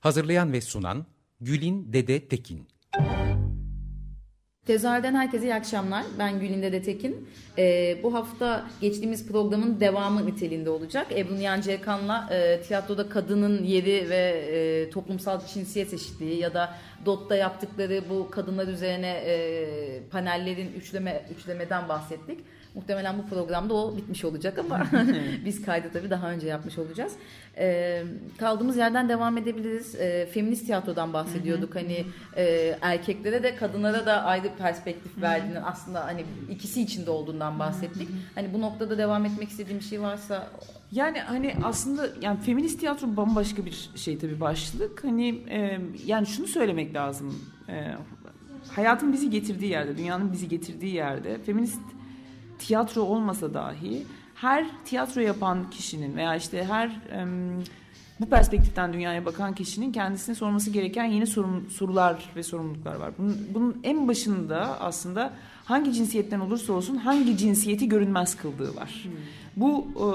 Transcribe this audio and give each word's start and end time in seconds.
Hazırlayan 0.00 0.52
ve 0.52 0.60
sunan 0.60 1.06
Gülin 1.40 1.92
Dede 1.92 2.28
Tekin. 2.28 2.68
Tezahürden 4.66 5.14
herkese 5.14 5.46
iyi 5.46 5.54
akşamlar. 5.54 6.04
Ben 6.18 6.40
Gülin 6.40 6.62
Dede 6.62 6.82
Tekin. 6.82 7.28
Ee, 7.58 7.98
bu 8.02 8.14
hafta 8.14 8.70
geçtiğimiz 8.80 9.28
programın 9.28 9.80
devamı 9.80 10.26
niteliğinde 10.26 10.70
olacak. 10.70 11.06
Ebru 11.12 11.34
Nihan 11.34 11.60
Cekan'la 11.60 12.28
e, 12.30 12.62
tiyatroda 12.62 13.08
kadının 13.08 13.64
yeri 13.64 14.10
ve 14.10 14.16
e, 14.16 14.90
toplumsal 14.90 15.46
cinsiyet 15.46 15.94
eşitliği 15.94 16.38
ya 16.38 16.54
da 16.54 16.74
DOT'ta 17.06 17.36
yaptıkları 17.36 18.04
bu 18.10 18.30
kadınlar 18.30 18.68
üzerine 18.68 19.10
e, 19.10 20.02
panellerin 20.10 20.72
üçleme 20.72 21.26
üçlemeden 21.36 21.88
bahsettik. 21.88 22.40
Muhtemelen 22.74 23.18
bu 23.18 23.26
programda 23.26 23.74
o 23.74 23.96
bitmiş 23.96 24.24
olacak 24.24 24.58
ama 24.58 24.86
biz 25.44 25.64
kaydı 25.64 25.86
tabii 25.92 26.10
daha 26.10 26.30
önce 26.30 26.46
yapmış 26.46 26.78
olacağız. 26.78 27.12
E, 27.58 28.02
kaldığımız 28.38 28.76
yerden 28.76 29.08
devam 29.08 29.38
edebiliriz. 29.38 29.94
E, 29.94 30.26
feminist 30.26 30.66
tiyatrodan 30.66 31.12
bahsediyorduk. 31.12 31.74
hani 31.74 32.04
e, 32.36 32.76
erkeklere 32.80 33.42
de 33.42 33.56
kadınlara 33.56 34.06
da 34.06 34.22
ayrı 34.22 34.48
perspektif 34.58 35.22
verdiğini 35.22 35.60
aslında 35.60 36.04
hani 36.04 36.24
ikisi 36.50 36.82
içinde 36.82 37.10
olduğundan 37.10 37.58
bahsettik. 37.58 38.08
hani 38.34 38.54
bu 38.54 38.60
noktada 38.60 38.98
devam 38.98 39.24
etmek 39.24 39.48
istediğim 39.48 39.80
bir 39.80 39.84
şey 39.84 40.00
varsa 40.00 40.48
yani 40.92 41.18
hani 41.20 41.54
aslında 41.62 42.08
yani 42.20 42.40
feminist 42.40 42.80
tiyatro 42.80 43.16
bambaşka 43.16 43.66
bir 43.66 43.90
şey 43.96 44.18
tabii 44.18 44.40
başlık. 44.40 45.04
Hani 45.04 45.28
e, 45.28 45.80
yani 46.06 46.26
şunu 46.26 46.46
söylemek 46.46 46.94
lazım. 46.94 47.38
E, 47.68 47.96
hayatın 48.68 49.12
bizi 49.12 49.30
getirdiği 49.30 49.70
yerde, 49.70 49.98
dünyanın 49.98 50.32
bizi 50.32 50.48
getirdiği 50.48 50.94
yerde 50.94 51.38
feminist 51.38 51.80
tiyatro 52.66 53.02
olmasa 53.02 53.54
dahi 53.54 54.06
her 54.34 54.66
tiyatro 54.84 55.20
yapan 55.20 55.70
kişinin 55.70 56.16
veya 56.16 56.36
işte 56.36 56.64
her 56.64 56.86
e, 56.86 57.26
bu 58.20 58.26
perspektiften 58.26 58.92
dünyaya 58.92 59.24
bakan 59.24 59.54
kişinin 59.54 59.92
kendisine 59.92 60.34
sorması 60.34 60.70
gereken 60.70 61.04
yeni 61.04 61.26
sorun, 61.26 61.68
sorular 61.68 62.30
ve 62.36 62.42
sorumluluklar 62.42 62.94
var. 62.94 63.12
Bunun, 63.18 63.36
bunun 63.54 63.80
en 63.84 64.08
başında 64.08 64.80
aslında 64.80 65.32
hangi 65.64 65.92
cinsiyetten 65.92 66.40
olursa 66.40 66.72
olsun 66.72 66.96
hangi 66.96 67.36
cinsiyeti 67.36 67.88
görünmez 67.88 68.36
kıldığı 68.36 68.76
var. 68.76 69.04
Hmm. 69.04 69.12
Bu 69.56 69.86
e, 69.96 70.06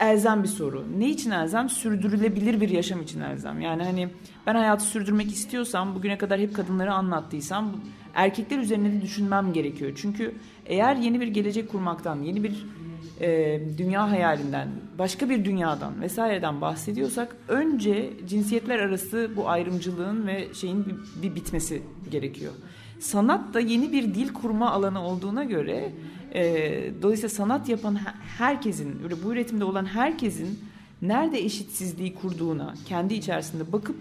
elzem 0.00 0.42
bir 0.42 0.48
soru. 0.48 0.84
Ne 0.98 1.10
için 1.10 1.30
elzem? 1.30 1.68
Sürdürülebilir 1.68 2.60
bir 2.60 2.68
yaşam 2.68 3.02
için 3.02 3.20
elzem. 3.20 3.60
Yani 3.60 3.82
hani 3.82 4.08
ben 4.46 4.54
hayatı 4.54 4.84
sürdürmek 4.84 5.32
istiyorsam, 5.32 5.94
bugüne 5.94 6.18
kadar 6.18 6.40
hep 6.40 6.54
kadınları 6.54 6.92
anlattıysam 6.92 7.72
erkekler 8.14 8.58
üzerine 8.58 8.92
de 8.92 9.02
düşünmem 9.02 9.52
gerekiyor. 9.52 9.92
Çünkü 9.96 10.34
eğer 10.66 10.96
yeni 10.96 11.20
bir 11.20 11.26
gelecek 11.26 11.70
kurmaktan, 11.70 12.22
yeni 12.22 12.44
bir 12.44 12.66
e, 13.20 13.60
dünya 13.78 14.10
hayalinden, 14.10 14.68
başka 14.98 15.30
bir 15.30 15.44
dünyadan 15.44 16.00
vesaireden 16.00 16.60
bahsediyorsak 16.60 17.36
önce 17.48 18.10
cinsiyetler 18.28 18.78
arası 18.78 19.30
bu 19.36 19.48
ayrımcılığın 19.48 20.26
ve 20.26 20.54
şeyin 20.54 20.86
bir, 20.86 21.22
bir 21.22 21.34
bitmesi 21.34 21.82
gerekiyor. 22.10 22.52
Sanat 22.98 23.54
da 23.54 23.60
yeni 23.60 23.92
bir 23.92 24.14
dil 24.14 24.32
kurma 24.32 24.70
alanı 24.70 25.02
olduğuna 25.02 25.44
göre 25.44 25.92
dolayısıyla 27.02 27.28
sanat 27.28 27.68
yapan 27.68 27.98
herkesin, 28.38 29.00
bu 29.24 29.32
üretimde 29.32 29.64
olan 29.64 29.84
herkesin 29.84 30.58
nerede 31.02 31.38
eşitsizliği 31.38 32.14
kurduğuna 32.14 32.74
kendi 32.86 33.14
içerisinde 33.14 33.72
bakıp 33.72 33.96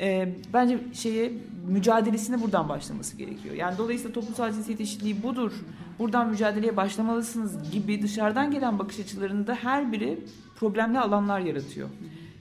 e, 0.00 0.34
bence 0.52 0.78
şeye 0.92 1.32
mücadelesine 1.68 2.42
buradan 2.42 2.68
başlaması 2.68 3.16
gerekiyor. 3.16 3.54
Yani 3.54 3.78
dolayısıyla 3.78 4.14
toplumsal 4.14 4.52
cinsiyet 4.52 4.80
eşitliği 4.80 5.22
budur. 5.22 5.52
Buradan 5.98 6.30
mücadeleye 6.30 6.76
başlamalısınız 6.76 7.70
gibi 7.70 8.02
dışarıdan 8.02 8.50
gelen 8.50 8.78
bakış 8.78 9.00
açılarında 9.00 9.54
her 9.54 9.92
biri 9.92 10.18
problemli 10.56 10.98
alanlar 10.98 11.40
yaratıyor. 11.40 11.88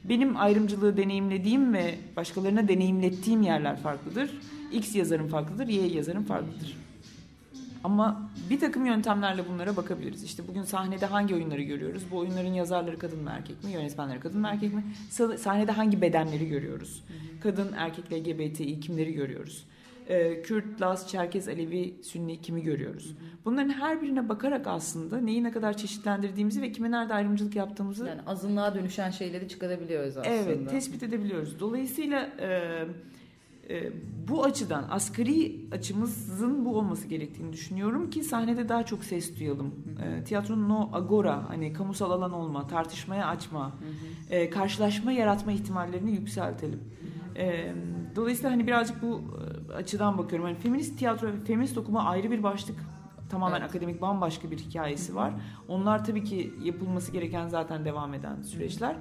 Benim 0.03 0.37
ayrımcılığı 0.37 0.97
deneyimlediğim 0.97 1.73
ve 1.73 1.95
başkalarına 2.15 2.67
deneyimlettiğim 2.67 3.41
yerler 3.41 3.77
farklıdır. 3.77 4.29
X 4.71 4.95
yazarım 4.95 5.27
farklıdır, 5.27 5.67
Y 5.67 5.87
yazarım 5.87 6.23
farklıdır. 6.23 6.82
Ama 7.83 8.29
bir 8.49 8.59
takım 8.59 8.85
yöntemlerle 8.85 9.49
bunlara 9.49 9.75
bakabiliriz. 9.75 10.23
İşte 10.23 10.47
bugün 10.47 10.63
sahnede 10.63 11.05
hangi 11.05 11.35
oyunları 11.35 11.61
görüyoruz? 11.61 12.03
Bu 12.11 12.17
oyunların 12.17 12.53
yazarları 12.53 12.99
kadın 12.99 13.23
mı 13.23 13.29
erkek 13.33 13.63
mi? 13.63 13.71
Yönetmenleri 13.71 14.19
kadın 14.19 14.41
mı 14.41 14.47
erkek 14.51 14.73
mi? 14.73 14.83
Sahnede 15.37 15.71
hangi 15.71 16.01
bedenleri 16.01 16.49
görüyoruz? 16.49 17.03
Kadın, 17.43 17.73
erkek, 17.77 18.13
LGBTİ 18.13 18.79
kimleri 18.79 19.13
görüyoruz? 19.13 19.65
Ee, 20.07 20.41
Kürt, 20.41 20.81
Laz, 20.81 21.09
Çerkez, 21.09 21.47
Alevi, 21.47 21.95
Sünni 22.03 22.41
kimi 22.41 22.63
görüyoruz? 22.63 23.15
Bunların 23.45 23.69
her 23.69 24.01
birine 24.01 24.29
bakarak 24.29 24.67
aslında 24.67 25.17
neyi 25.17 25.43
ne 25.43 25.51
kadar 25.51 25.77
çeşitlendirdiğimizi 25.77 26.61
ve 26.61 26.71
kime 26.71 26.91
nerede 26.91 27.13
ayrımcılık 27.13 27.55
yaptığımızı... 27.55 28.07
Yani 28.07 28.21
azınlığa 28.27 28.75
dönüşen 28.75 29.09
şeyleri 29.09 29.47
çıkarabiliyoruz 29.47 30.17
aslında. 30.17 30.35
Evet, 30.35 30.69
tespit 30.69 31.03
edebiliyoruz. 31.03 31.59
Dolayısıyla... 31.59 32.29
E, 32.39 32.47
e, 32.47 32.85
bu 34.27 34.43
açıdan 34.43 34.87
asgari 34.89 35.65
açımızın 35.71 36.65
bu 36.65 36.77
olması 36.77 37.07
gerektiğini 37.07 37.53
düşünüyorum 37.53 38.09
ki 38.09 38.23
sahnede 38.23 38.69
daha 38.69 38.85
çok 38.85 39.03
ses 39.03 39.39
duyalım. 39.39 39.73
E, 40.03 40.23
tiyatronun 40.23 40.69
o 40.69 40.89
agora 40.93 41.49
hani 41.49 41.73
kamusal 41.73 42.11
alan 42.11 42.33
olma, 42.33 42.67
tartışmaya 42.67 43.27
açma, 43.27 43.71
e, 44.29 44.49
karşılaşma 44.49 45.11
yaratma 45.11 45.51
ihtimallerini 45.51 46.11
yükseltelim. 46.11 46.79
E, 47.35 47.73
dolayısıyla 48.15 48.51
hani 48.51 48.67
birazcık 48.67 49.01
bu 49.01 49.21
e, 49.69 49.73
açıdan 49.73 50.17
bakıyorum. 50.17 50.47
Hani 50.47 50.57
feminist 50.57 50.99
tiyatro 50.99 51.27
ve 51.27 51.31
feminist 51.47 51.77
okuma 51.77 52.03
ayrı 52.03 52.31
bir 52.31 52.43
başlık 52.43 52.75
tamamen 53.33 53.59
evet. 53.59 53.69
akademik 53.69 54.01
bambaşka 54.01 54.51
bir 54.51 54.57
hikayesi 54.57 55.15
var. 55.15 55.33
Onlar 55.67 56.05
tabii 56.05 56.23
ki 56.23 56.53
yapılması 56.63 57.11
gereken 57.11 57.47
zaten 57.47 57.85
devam 57.85 58.13
eden 58.13 58.41
süreçler. 58.41 58.95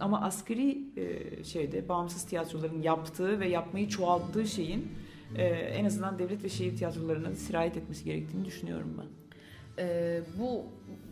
Ama 0.00 0.20
asgari 0.20 0.78
e, 0.96 1.44
şeyde 1.44 1.88
bağımsız 1.88 2.26
tiyatroların 2.26 2.82
yaptığı 2.82 3.40
ve 3.40 3.48
yapmayı 3.48 3.88
çoğalttığı 3.88 4.46
şeyin 4.46 4.92
e, 5.36 5.44
en 5.48 5.84
azından 5.84 6.18
devlet 6.18 6.44
ve 6.44 6.48
şehir 6.48 6.76
tiyatrolarına 6.76 7.34
sirayet 7.34 7.76
etmesi 7.76 8.04
gerektiğini 8.04 8.44
düşünüyorum 8.44 8.96
ben. 8.98 9.06
E, 9.84 10.20
bu 10.38 10.64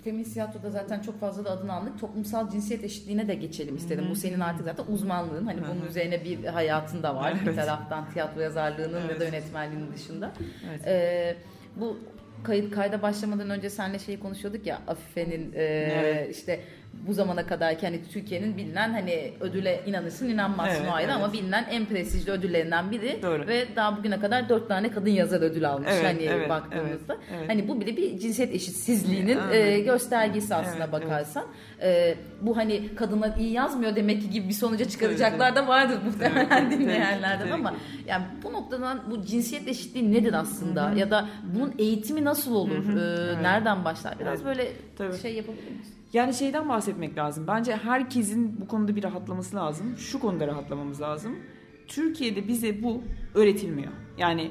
feminist 0.04 0.32
tiyatroda 0.32 0.70
zaten 0.70 1.00
çok 1.00 1.20
fazla 1.20 1.44
da 1.44 1.50
adını 1.50 1.72
andık. 1.72 2.00
Toplumsal 2.00 2.50
cinsiyet 2.50 2.84
eşitliğine 2.84 3.28
de 3.28 3.34
geçelim 3.34 3.76
istedim. 3.76 4.06
Bu 4.10 4.16
senin 4.16 4.40
artık 4.40 4.64
zaten 4.64 4.84
uzmanlığın. 4.92 5.46
Hani 5.46 5.60
bunun 5.60 5.86
üzerine 5.88 6.24
bir 6.24 6.44
hayatın 6.44 7.02
da 7.02 7.16
var. 7.16 7.32
Evet. 7.36 7.46
Bir 7.46 7.56
taraftan 7.56 8.10
tiyatro 8.10 8.40
yazarlığının 8.40 9.00
evet. 9.00 9.10
ya 9.10 9.20
da 9.20 9.24
yönetmenliğinin 9.24 9.92
dışında. 9.92 10.32
Evet. 10.68 10.86
E, 10.86 11.36
bu 11.76 11.98
kayıt 12.44 12.74
kayda 12.74 13.02
başlamadan 13.02 13.50
önce 13.50 13.70
seninle 13.70 13.98
şeyi 13.98 14.20
konuşuyorduk 14.20 14.66
ya 14.66 14.80
Afife'nin 14.86 15.52
e, 15.52 15.62
evet. 15.62 16.36
işte 16.36 16.60
bu 17.06 17.12
zamana 17.12 17.46
kadar 17.46 17.76
hani 17.80 18.00
Türkiye'nin 18.12 18.56
bilinen 18.56 18.92
hani 18.92 19.32
ödüle 19.40 19.82
inanırsın 19.86 20.28
inanmazsın 20.28 20.80
evet, 20.80 20.90
o 20.90 20.94
ayrı 20.94 21.10
evet. 21.10 21.22
ama 21.22 21.32
bilinen 21.32 21.66
en 21.70 21.86
prestijli 21.86 22.30
ödüllerinden 22.30 22.90
biri 22.90 23.22
Doğru. 23.22 23.46
ve 23.46 23.66
daha 23.76 23.96
bugüne 23.96 24.20
kadar 24.20 24.48
dört 24.48 24.68
tane 24.68 24.90
kadın 24.90 25.10
yazar 25.10 25.40
ödül 25.40 25.68
almış 25.68 25.88
evet, 25.92 26.04
hani 26.04 26.22
evet, 26.22 26.48
baktığımızda. 26.48 27.14
Evet, 27.14 27.38
evet. 27.38 27.48
Hani 27.48 27.68
bu 27.68 27.80
bile 27.80 27.96
bir 27.96 28.18
cinsiyet 28.18 28.54
eşitsizliğinin 28.54 29.38
evet. 29.48 29.66
e, 29.66 29.80
göstergesi 29.80 30.54
aslında 30.54 30.84
evet, 30.84 30.92
bakarsan. 30.92 31.44
Evet. 31.80 32.16
E, 32.16 32.16
bu 32.40 32.56
hani 32.56 32.94
kadınlar 32.94 33.36
iyi 33.38 33.52
yazmıyor 33.52 33.96
demek 33.96 34.22
ki 34.22 34.30
gibi 34.30 34.48
bir 34.48 34.54
sonuca 34.54 34.84
çıkaracaklar 34.84 35.46
evet, 35.46 35.56
da 35.56 35.68
vardır 35.68 35.98
muhtemelen 36.04 36.62
evet, 36.62 36.80
dinleyenlerden 36.80 37.46
evet, 37.46 37.54
ama 37.54 37.74
yani 38.06 38.24
bu 38.42 38.52
noktadan 38.52 39.02
bu 39.10 39.22
cinsiyet 39.22 39.68
eşitliği 39.68 40.12
nedir 40.12 40.32
aslında 40.32 40.90
Hı-hı. 40.90 40.98
ya 40.98 41.10
da 41.10 41.28
bunun 41.54 41.74
eğitimi 41.78 42.24
nasıl 42.24 42.54
olur? 42.54 42.84
Hı-hı. 42.84 42.98
E, 42.98 43.32
evet. 43.32 43.42
Nereden 43.42 43.84
başlar? 43.84 44.18
Biraz 44.20 44.34
evet. 44.34 44.44
böyle 44.44 44.72
Tabii. 44.96 45.18
şey 45.18 45.34
yapabilir? 45.34 45.64
Yani 46.12 46.34
şeyden 46.34 46.68
bahsetmek 46.68 47.18
lazım. 47.18 47.46
Bence 47.46 47.76
herkesin 47.76 48.60
bu 48.60 48.68
konuda 48.68 48.96
bir 48.96 49.02
rahatlaması 49.02 49.56
lazım. 49.56 49.96
Şu 49.98 50.20
konuda 50.20 50.46
rahatlamamız 50.46 51.00
lazım. 51.00 51.36
Türkiye'de 51.86 52.48
bize 52.48 52.82
bu 52.82 53.02
öğretilmiyor. 53.34 53.92
Yani 54.18 54.50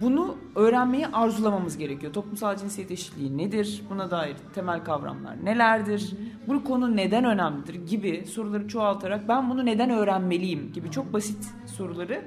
bunu 0.00 0.36
öğrenmeyi 0.54 1.06
arzulamamız 1.06 1.78
gerekiyor. 1.78 2.12
Toplumsal 2.12 2.56
cinsiyet 2.56 2.90
eşitliği 2.90 3.38
nedir? 3.38 3.82
Buna 3.90 4.10
dair 4.10 4.36
temel 4.54 4.84
kavramlar 4.84 5.44
nelerdir? 5.44 6.14
Bu 6.46 6.64
konu 6.64 6.96
neden 6.96 7.24
önemlidir 7.24 7.74
gibi 7.74 8.24
soruları 8.26 8.68
çoğaltarak 8.68 9.28
ben 9.28 9.50
bunu 9.50 9.66
neden 9.66 9.90
öğrenmeliyim 9.90 10.72
gibi 10.72 10.90
çok 10.90 11.12
basit 11.12 11.44
soruları 11.66 12.22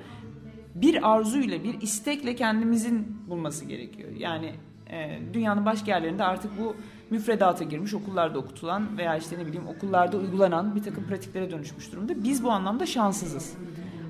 bir 0.75 1.13
arzuyla, 1.13 1.63
bir 1.63 1.81
istekle 1.81 2.35
kendimizin 2.35 3.17
bulması 3.27 3.65
gerekiyor. 3.65 4.09
Yani 4.17 4.51
e, 4.89 5.19
dünyanın 5.33 5.65
başka 5.65 5.91
yerlerinde 5.91 6.23
artık 6.23 6.51
bu 6.59 6.75
müfredata 7.09 7.63
girmiş, 7.63 7.93
okullarda 7.93 8.39
okutulan 8.39 8.97
veya 8.97 9.17
işte 9.17 9.37
ne 9.39 9.45
bileyim 9.47 9.67
okullarda 9.67 10.17
uygulanan 10.17 10.75
bir 10.75 10.83
takım 10.83 11.03
pratiklere 11.03 11.51
dönüşmüş 11.51 11.91
durumda. 11.91 12.23
Biz 12.23 12.43
bu 12.43 12.51
anlamda 12.51 12.85
şanssızız. 12.85 13.53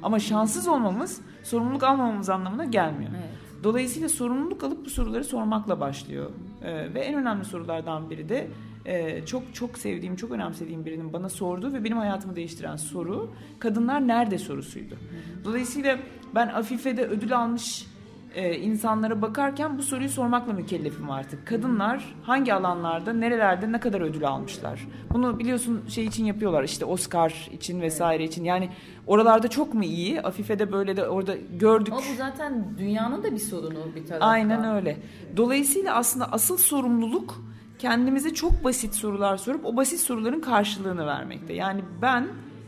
Ama 0.03 0.19
şanssız 0.19 0.67
olmamız 0.67 1.21
sorumluluk 1.43 1.83
almamamız 1.83 2.29
anlamına 2.29 2.65
gelmiyor. 2.65 3.11
Evet. 3.15 3.63
Dolayısıyla 3.63 4.09
sorumluluk 4.09 4.63
alıp 4.63 4.85
bu 4.85 4.89
soruları 4.89 5.23
sormakla 5.23 5.79
başlıyor. 5.79 6.29
Ee, 6.63 6.93
ve 6.93 6.99
en 6.99 7.15
önemli 7.15 7.45
sorulardan 7.45 8.09
biri 8.09 8.29
de 8.29 8.47
e, 8.85 9.25
çok 9.25 9.43
çok 9.53 9.77
sevdiğim, 9.77 10.15
çok 10.15 10.31
önemsediğim 10.31 10.85
birinin 10.85 11.13
bana 11.13 11.29
sorduğu 11.29 11.73
ve 11.73 11.83
benim 11.83 11.97
hayatımı 11.97 12.35
değiştiren 12.35 12.75
soru 12.75 13.31
kadınlar 13.59 14.07
nerede 14.07 14.37
sorusuydu. 14.37 14.95
Dolayısıyla 15.43 15.99
ben 16.35 16.47
Afife'de 16.47 17.05
ödül 17.05 17.37
almış 17.37 17.87
e, 18.35 18.57
insanlara 18.57 19.21
bakarken 19.21 19.77
bu 19.77 19.83
soruyu 19.83 20.09
sormakla 20.09 20.53
mükellefim 20.53 21.09
artık. 21.09 21.47
Kadınlar 21.47 22.15
hangi 22.23 22.53
alanlarda, 22.53 23.13
nerelerde 23.13 23.71
ne 23.71 23.79
kadar 23.79 24.01
ödül 24.01 24.27
almışlar? 24.27 24.87
Bunu 25.13 25.39
biliyorsun 25.39 25.81
şey 25.87 26.05
için 26.05 26.25
yapıyorlar 26.25 26.63
işte 26.63 26.85
Oscar 26.85 27.49
için 27.51 27.81
vesaire 27.81 28.23
için. 28.23 28.43
Yani 28.43 28.69
oralarda 29.07 29.47
çok 29.47 29.73
mu 29.73 29.83
iyi? 29.83 30.21
Afife'de 30.21 30.71
böyle 30.71 30.97
de 30.97 31.07
orada 31.07 31.35
gördük. 31.59 31.93
Ama 31.93 32.01
bu 32.11 32.17
zaten 32.17 32.65
dünyanın 32.77 33.23
da 33.23 33.31
bir 33.31 33.39
sorunu 33.39 33.95
bir 33.95 34.05
taraftan. 34.05 34.29
Aynen 34.29 34.75
öyle. 34.75 34.97
Dolayısıyla 35.37 35.95
aslında 35.95 36.31
asıl 36.31 36.57
sorumluluk 36.57 37.41
kendimize 37.79 38.33
çok 38.33 38.63
basit 38.63 38.95
sorular 38.95 39.37
sorup 39.37 39.65
o 39.65 39.77
basit 39.77 39.99
soruların 39.99 40.41
karşılığını 40.41 41.05
vermekte. 41.05 41.53
Yani 41.53 41.81
ben 42.01 42.27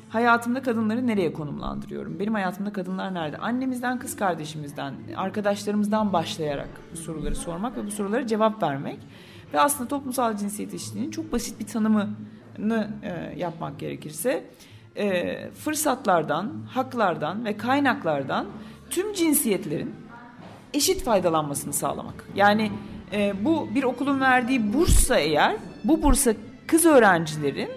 hayatımda 0.10 0.62
kadınları 0.62 1.08
nereye 1.08 1.34
konumlandırıyorum? 1.34 2.20
Benim 2.20 2.34
hayatımda 2.34 2.74
kadınlar 2.74 3.14
nerede? 3.14 3.38
Annemizden, 3.38 4.00
kız 4.00 4.16
kardeşimizden, 4.16 4.94
arkadaşlarımızdan 5.18 6.14
başlayarak 6.14 6.70
bu 6.92 6.98
soruları 6.98 7.36
sormak 7.36 7.78
ve 7.78 7.86
bu 7.86 7.92
sorulara 7.92 8.28
cevap 8.28 8.64
vermek. 8.64 9.00
Ve 9.54 9.60
aslında 9.60 9.90
toplumsal 9.90 10.38
cinsiyet 10.38 10.74
eşitliğinin 10.74 11.12
çok 11.12 11.32
basit 11.32 11.60
bir 11.60 11.68
tanımını 11.68 12.90
e, 13.04 13.40
yapmak 13.40 13.80
gerekirse 13.80 14.44
e, 14.96 15.50
fırsatlardan, 15.52 16.54
haklardan 16.70 17.46
ve 17.46 17.58
kaynaklardan 17.58 18.46
tüm 18.90 19.14
cinsiyetlerin 19.14 19.96
eşit 20.74 21.04
faydalanmasını 21.04 21.74
sağlamak. 21.74 22.26
Yani 22.36 22.72
e, 23.12 23.46
bu 23.46 23.68
bir 23.76 23.84
okulun 23.84 24.22
verdiği 24.22 24.74
burssa 24.74 25.20
eğer 25.20 25.56
bu 25.84 26.04
bursa 26.04 26.34
kız 26.68 26.86
öğrencilerin 26.86 27.70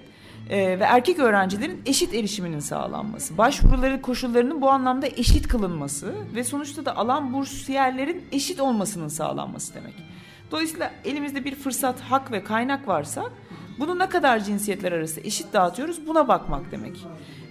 e, 0.53 0.81
ve 0.81 0.85
erkek 0.85 1.19
öğrencilerin 1.19 1.83
eşit 1.87 2.15
erişiminin 2.15 2.59
sağlanması, 2.59 3.39
başvuruları 3.39 4.03
koşullarının 4.03 4.63
bu 4.63 4.71
anlamda 4.71 5.07
eşit 5.07 5.49
kılınması 5.49 6.15
ve 6.35 6.45
sonuçta 6.45 6.85
da 6.85 6.97
alan 6.97 7.33
bursiyerlerin 7.33 8.25
eşit 8.33 8.61
olmasının 8.61 9.09
sağlanması 9.09 9.75
demek. 9.75 9.95
Dolayısıyla 10.51 10.93
elimizde 11.05 11.45
bir 11.45 11.55
fırsat, 11.55 12.01
hak 12.01 12.33
ve 12.33 12.45
kaynak 12.45 12.89
varsa 12.89 13.25
bunu 13.79 13.99
ne 13.99 14.09
kadar 14.09 14.39
cinsiyetler 14.39 14.93
arası 14.93 15.21
eşit 15.21 15.53
dağıtıyoruz 15.53 16.07
buna 16.07 16.29
bakmak 16.29 16.73
demek. 16.73 17.07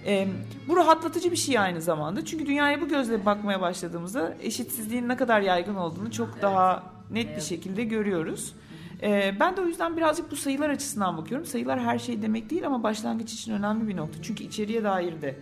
E, 0.06 0.28
bu 0.68 0.76
rahatlatıcı 0.76 1.30
bir 1.30 1.36
şey 1.36 1.58
aynı 1.58 1.82
zamanda. 1.82 2.24
Çünkü 2.24 2.46
dünyaya 2.46 2.80
bu 2.80 2.88
gözle 2.88 3.26
bakmaya 3.26 3.60
başladığımızda 3.60 4.34
eşitsizliğin 4.42 5.08
ne 5.08 5.16
kadar 5.16 5.40
yaygın 5.40 5.74
olduğunu 5.74 6.10
çok 6.10 6.42
daha 6.42 6.82
net 7.10 7.36
bir 7.36 7.42
şekilde 7.42 7.84
görüyoruz. 7.84 8.54
Ee, 9.02 9.34
ben 9.40 9.56
de 9.56 9.60
o 9.60 9.64
yüzden 9.64 9.96
birazcık 9.96 10.30
bu 10.30 10.36
sayılar 10.36 10.70
açısından 10.70 11.16
bakıyorum. 11.16 11.46
Sayılar 11.46 11.80
her 11.80 11.98
şey 11.98 12.22
demek 12.22 12.50
değil 12.50 12.66
ama 12.66 12.82
başlangıç 12.82 13.32
için 13.32 13.52
önemli 13.52 13.88
bir 13.88 13.96
nokta. 13.96 14.22
Çünkü 14.22 14.44
içeriye 14.44 14.84
dair 14.84 15.22
de 15.22 15.36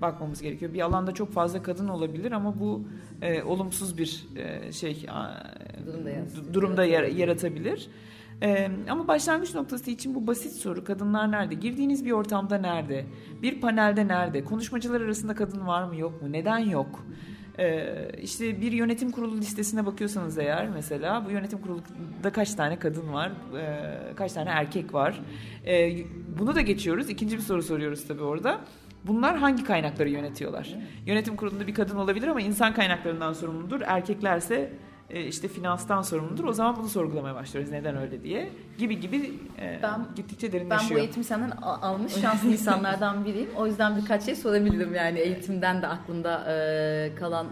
bakmamız 0.00 0.42
gerekiyor. 0.42 0.72
Bir 0.72 0.80
alanda 0.80 1.12
çok 1.12 1.32
fazla 1.32 1.62
kadın 1.62 1.88
olabilir 1.88 2.32
ama 2.32 2.60
bu 2.60 2.88
e, 3.22 3.42
olumsuz 3.42 3.98
bir 3.98 4.26
e, 4.36 4.72
şey 4.72 5.06
durumda, 5.86 6.54
durumda 6.54 6.84
yaratabilir. 6.84 7.88
Ee, 8.42 8.70
ama 8.90 9.08
başlangıç 9.08 9.54
noktası 9.54 9.90
için 9.90 10.14
bu 10.14 10.26
basit 10.26 10.52
soru 10.52 10.84
kadınlar 10.84 11.32
nerede? 11.32 11.54
Girdiğiniz 11.54 12.04
bir 12.04 12.10
ortamda 12.10 12.58
nerede? 12.58 13.06
Bir 13.42 13.60
panelde 13.60 14.08
nerede? 14.08 14.44
Konuşmacılar 14.44 15.00
arasında 15.00 15.34
kadın 15.34 15.66
var 15.66 15.84
mı 15.84 15.96
yok 15.96 16.22
mu? 16.22 16.32
Neden 16.32 16.58
yok? 16.58 17.06
Ee, 17.58 18.08
işte 18.22 18.60
bir 18.60 18.72
yönetim 18.72 19.10
kurulu 19.10 19.36
listesine 19.36 19.86
bakıyorsanız 19.86 20.38
eğer 20.38 20.68
mesela 20.68 21.26
bu 21.26 21.30
yönetim 21.30 21.58
kurulunda 21.58 22.32
kaç 22.32 22.54
tane 22.54 22.78
kadın 22.78 23.12
var, 23.12 23.32
ee, 23.58 24.14
kaç 24.16 24.32
tane 24.32 24.50
erkek 24.50 24.94
var. 24.94 25.20
Ee, 25.66 25.96
bunu 26.38 26.54
da 26.54 26.60
geçiyoruz. 26.60 27.10
İkinci 27.10 27.36
bir 27.36 27.42
soru 27.42 27.62
soruyoruz 27.62 28.08
tabii 28.08 28.22
orada. 28.22 28.60
Bunlar 29.04 29.36
hangi 29.36 29.64
kaynakları 29.64 30.08
yönetiyorlar? 30.08 30.74
Yönetim 31.06 31.36
kurulunda 31.36 31.66
bir 31.66 31.74
kadın 31.74 31.96
olabilir 31.96 32.28
ama 32.28 32.40
insan 32.40 32.74
kaynaklarından 32.74 33.32
sorumludur. 33.32 33.80
Erkeklerse 33.86 34.72
e, 35.10 35.26
işte 35.26 35.48
finanstan 35.48 36.02
sorumludur. 36.02 36.44
O 36.44 36.52
zaman 36.52 36.76
bunu 36.76 36.88
sorgulamaya 36.88 37.34
başlıyoruz. 37.34 37.72
Neden 37.72 37.96
öyle 37.96 38.22
diye. 38.22 38.50
Gibi 38.78 39.00
gibi 39.00 39.34
e, 39.58 39.80
ben, 39.82 40.06
gittikçe 40.16 40.52
derinleşiyor. 40.52 40.90
Ben 40.90 40.96
bu 40.96 41.00
eğitimi 41.00 41.24
senden 41.24 41.50
almış 41.50 42.12
şanslı 42.12 42.48
insanlardan 42.48 43.24
biriyim. 43.24 43.50
O 43.56 43.66
yüzden 43.66 43.96
birkaç 43.96 44.22
şey 44.22 44.36
sorabilirim 44.36 44.94
yani 44.94 45.18
eğitimden 45.18 45.82
de 45.82 45.86
aklımda 45.86 46.52
e, 46.52 47.14
kalan 47.14 47.46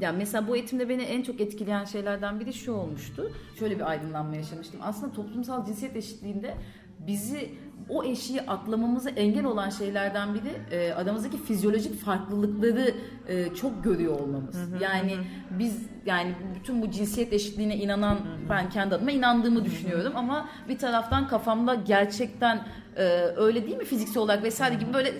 yani 0.00 0.18
mesela 0.18 0.48
bu 0.48 0.56
eğitimde 0.56 0.88
beni 0.88 1.02
en 1.02 1.22
çok 1.22 1.40
etkileyen 1.40 1.84
şeylerden 1.84 2.40
biri 2.40 2.52
şu 2.52 2.72
olmuştu. 2.72 3.32
Şöyle 3.58 3.76
bir 3.76 3.90
aydınlanma 3.90 4.36
yaşamıştım. 4.36 4.80
Aslında 4.82 5.12
toplumsal 5.12 5.66
cinsiyet 5.66 5.96
eşitliğinde 5.96 6.54
bizi 6.98 7.54
o 7.88 8.04
eşiği 8.04 8.42
atlamamızı 8.42 9.10
engel 9.10 9.44
olan 9.44 9.70
şeylerden 9.70 10.34
biri 10.34 10.76
e, 10.76 10.92
aramızdaki 10.92 11.38
fizyolojik 11.44 12.00
farklılıkları 12.00 12.94
e, 13.28 13.54
çok 13.54 13.84
görüyor 13.84 14.20
olmamız. 14.20 14.54
Hı 14.54 14.76
hı, 14.76 14.82
yani 14.82 15.14
hı. 15.14 15.22
biz 15.58 15.86
yani 16.06 16.34
bütün 16.54 16.82
bu 16.82 16.90
cinsiyet 16.90 17.32
eşitliğine 17.32 17.76
inanan 17.76 18.14
hı 18.14 18.18
hı. 18.18 18.48
ben 18.50 18.70
kendi 18.70 18.94
adıma 18.94 19.10
inandığımı 19.10 19.64
düşünüyorum 19.64 20.12
ama 20.16 20.48
bir 20.68 20.78
taraftan 20.78 21.28
kafamda 21.28 21.74
gerçekten 21.74 22.66
e, 22.96 23.02
öyle 23.36 23.66
değil 23.66 23.76
mi 23.76 23.84
fiziksel 23.84 24.22
olarak 24.22 24.42
vesaire 24.42 24.74
gibi 24.74 24.94
böyle 24.94 25.12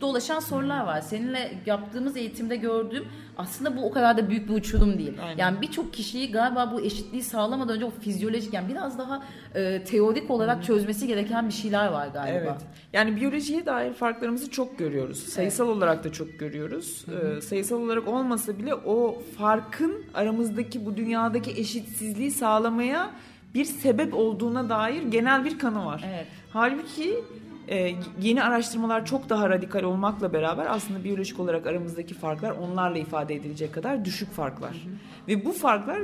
dolaşan 0.00 0.40
sorular 0.40 0.86
var. 0.86 1.00
Seninle 1.00 1.52
yaptığımız 1.66 2.16
eğitimde 2.16 2.56
gördüğüm 2.56 3.04
aslında 3.36 3.76
bu 3.76 3.86
o 3.86 3.90
kadar 3.90 4.16
da 4.16 4.30
büyük 4.30 4.48
bir 4.48 4.54
uçurum 4.54 4.98
değil. 4.98 5.14
Aynen. 5.22 5.38
Yani 5.38 5.60
birçok 5.60 5.92
kişiyi 5.92 6.32
galiba 6.32 6.72
bu 6.72 6.80
eşitliği 6.80 7.22
sağlamadan 7.22 7.76
önce 7.76 7.84
o 7.84 7.90
fizyolojik 7.90 8.54
yani 8.54 8.68
biraz 8.68 8.98
daha 8.98 9.22
e, 9.54 9.84
teorik 9.84 10.30
olarak 10.30 10.64
çözmesi 10.64 11.06
gereken 11.06 11.48
bir 11.48 11.52
şeyler 11.52 11.86
var 11.86 12.08
galiba. 12.08 12.38
Evet. 12.38 12.62
Yani 12.92 13.16
biyolojiye 13.16 13.66
dair 13.66 13.92
farklarımızı 13.92 14.50
çok 14.50 14.78
görüyoruz. 14.78 15.18
Sayısal 15.18 15.66
evet. 15.66 15.76
olarak 15.76 16.04
da 16.04 16.12
çok 16.12 16.38
görüyoruz. 16.38 17.04
Ee, 17.08 17.40
sayısal 17.40 17.76
olarak 17.76 18.08
olmasa 18.08 18.58
bile 18.58 18.74
o 18.74 19.22
farkın 19.38 20.04
aramızdaki 20.14 20.86
bu 20.86 20.96
dünyadaki 20.96 21.50
eşitsizliği 21.50 22.30
sağlamaya 22.30 23.10
bir 23.54 23.64
sebep 23.64 24.14
olduğuna 24.14 24.68
dair 24.68 25.02
genel 25.02 25.44
bir 25.44 25.58
kanı 25.58 25.86
var. 25.86 26.04
Evet. 26.08 26.26
Halbuki 26.52 27.24
e, 27.70 27.94
yeni 28.20 28.42
araştırmalar 28.42 29.06
çok 29.06 29.28
daha 29.28 29.50
radikal 29.50 29.82
olmakla 29.82 30.32
beraber 30.32 30.66
aslında 30.66 31.04
biyolojik 31.04 31.40
olarak 31.40 31.66
aramızdaki 31.66 32.14
farklar 32.14 32.50
onlarla 32.50 32.98
ifade 32.98 33.34
edilecek 33.34 33.74
kadar 33.74 34.04
düşük 34.04 34.32
farklar. 34.32 34.70
Hı 34.70 34.74
hı. 34.74 34.92
Ve 35.28 35.44
bu 35.44 35.52
farklar 35.52 36.00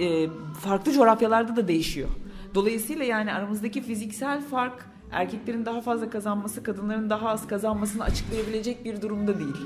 e, 0.00 0.28
farklı 0.60 0.92
coğrafyalarda 0.92 1.56
da 1.56 1.68
değişiyor. 1.68 2.08
Dolayısıyla 2.54 3.04
yani 3.04 3.32
aramızdaki 3.32 3.82
fiziksel 3.82 4.42
fark 4.42 4.86
erkeklerin 5.10 5.66
daha 5.66 5.80
fazla 5.80 6.10
kazanması, 6.10 6.62
kadınların 6.62 7.10
daha 7.10 7.28
az 7.28 7.46
kazanmasını 7.46 8.04
açıklayabilecek 8.04 8.84
bir 8.84 9.02
durumda 9.02 9.38
değil. 9.38 9.56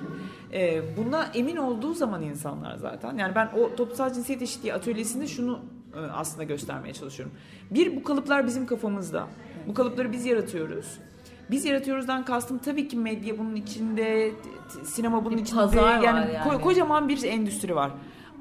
E, 0.53 0.83
buna 0.97 1.25
emin 1.35 1.57
olduğu 1.57 1.95
zaman 1.95 2.23
insanlar 2.23 2.77
zaten, 2.77 3.19
yani 3.19 3.35
ben 3.35 3.49
o 3.59 3.77
toplumsal 3.77 4.13
cinsiyet 4.13 4.43
eşitliği 4.43 4.75
atölyesinde 4.75 5.27
şunu 5.27 5.61
e, 5.95 5.99
aslında 5.99 6.45
göstermeye 6.45 6.95
çalışıyorum. 6.95 7.35
Bir, 7.71 7.97
bu 7.97 8.03
kalıplar 8.03 8.47
bizim 8.47 8.67
kafamızda. 8.67 9.27
Bu 9.69 9.75
kalıpları 9.75 10.13
biz 10.13 10.27
yaratıyoruz. 10.27 10.99
Biz 11.51 11.65
yaratıyoruzdan 11.65 12.25
kastım 12.25 12.59
tabii 12.59 12.89
ki 12.89 12.97
medya 12.97 13.39
bunun 13.39 13.57
içinde, 13.57 14.31
sinema 14.85 15.25
bunun 15.25 15.37
bir 15.37 15.43
içinde. 15.43 15.61
Pazar 15.61 16.03
yani, 16.03 16.19
var 16.19 16.29
yani. 16.29 16.61
kocaman 16.61 17.09
bir 17.09 17.23
endüstri 17.23 17.75
var. 17.75 17.91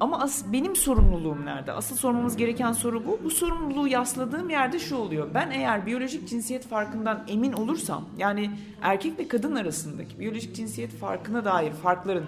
Ama 0.00 0.20
as, 0.20 0.44
benim 0.52 0.76
sorumluluğum 0.76 1.44
nerede? 1.44 1.72
Asıl 1.72 1.96
sormamız 1.96 2.36
gereken 2.36 2.72
soru 2.72 3.06
bu. 3.06 3.20
Bu 3.24 3.30
sorumluluğu 3.30 3.88
yasladığım 3.88 4.50
yerde 4.50 4.78
şu 4.78 4.96
oluyor. 4.96 5.28
Ben 5.34 5.50
eğer 5.50 5.86
biyolojik 5.86 6.28
cinsiyet 6.28 6.66
farkından 6.66 7.24
emin 7.28 7.52
olursam, 7.52 8.04
yani 8.18 8.50
erkek 8.82 9.18
ve 9.18 9.28
kadın 9.28 9.56
arasındaki 9.56 10.20
biyolojik 10.20 10.56
cinsiyet 10.56 10.92
farkına 10.92 11.44
dair 11.44 11.72
farkların 11.72 12.24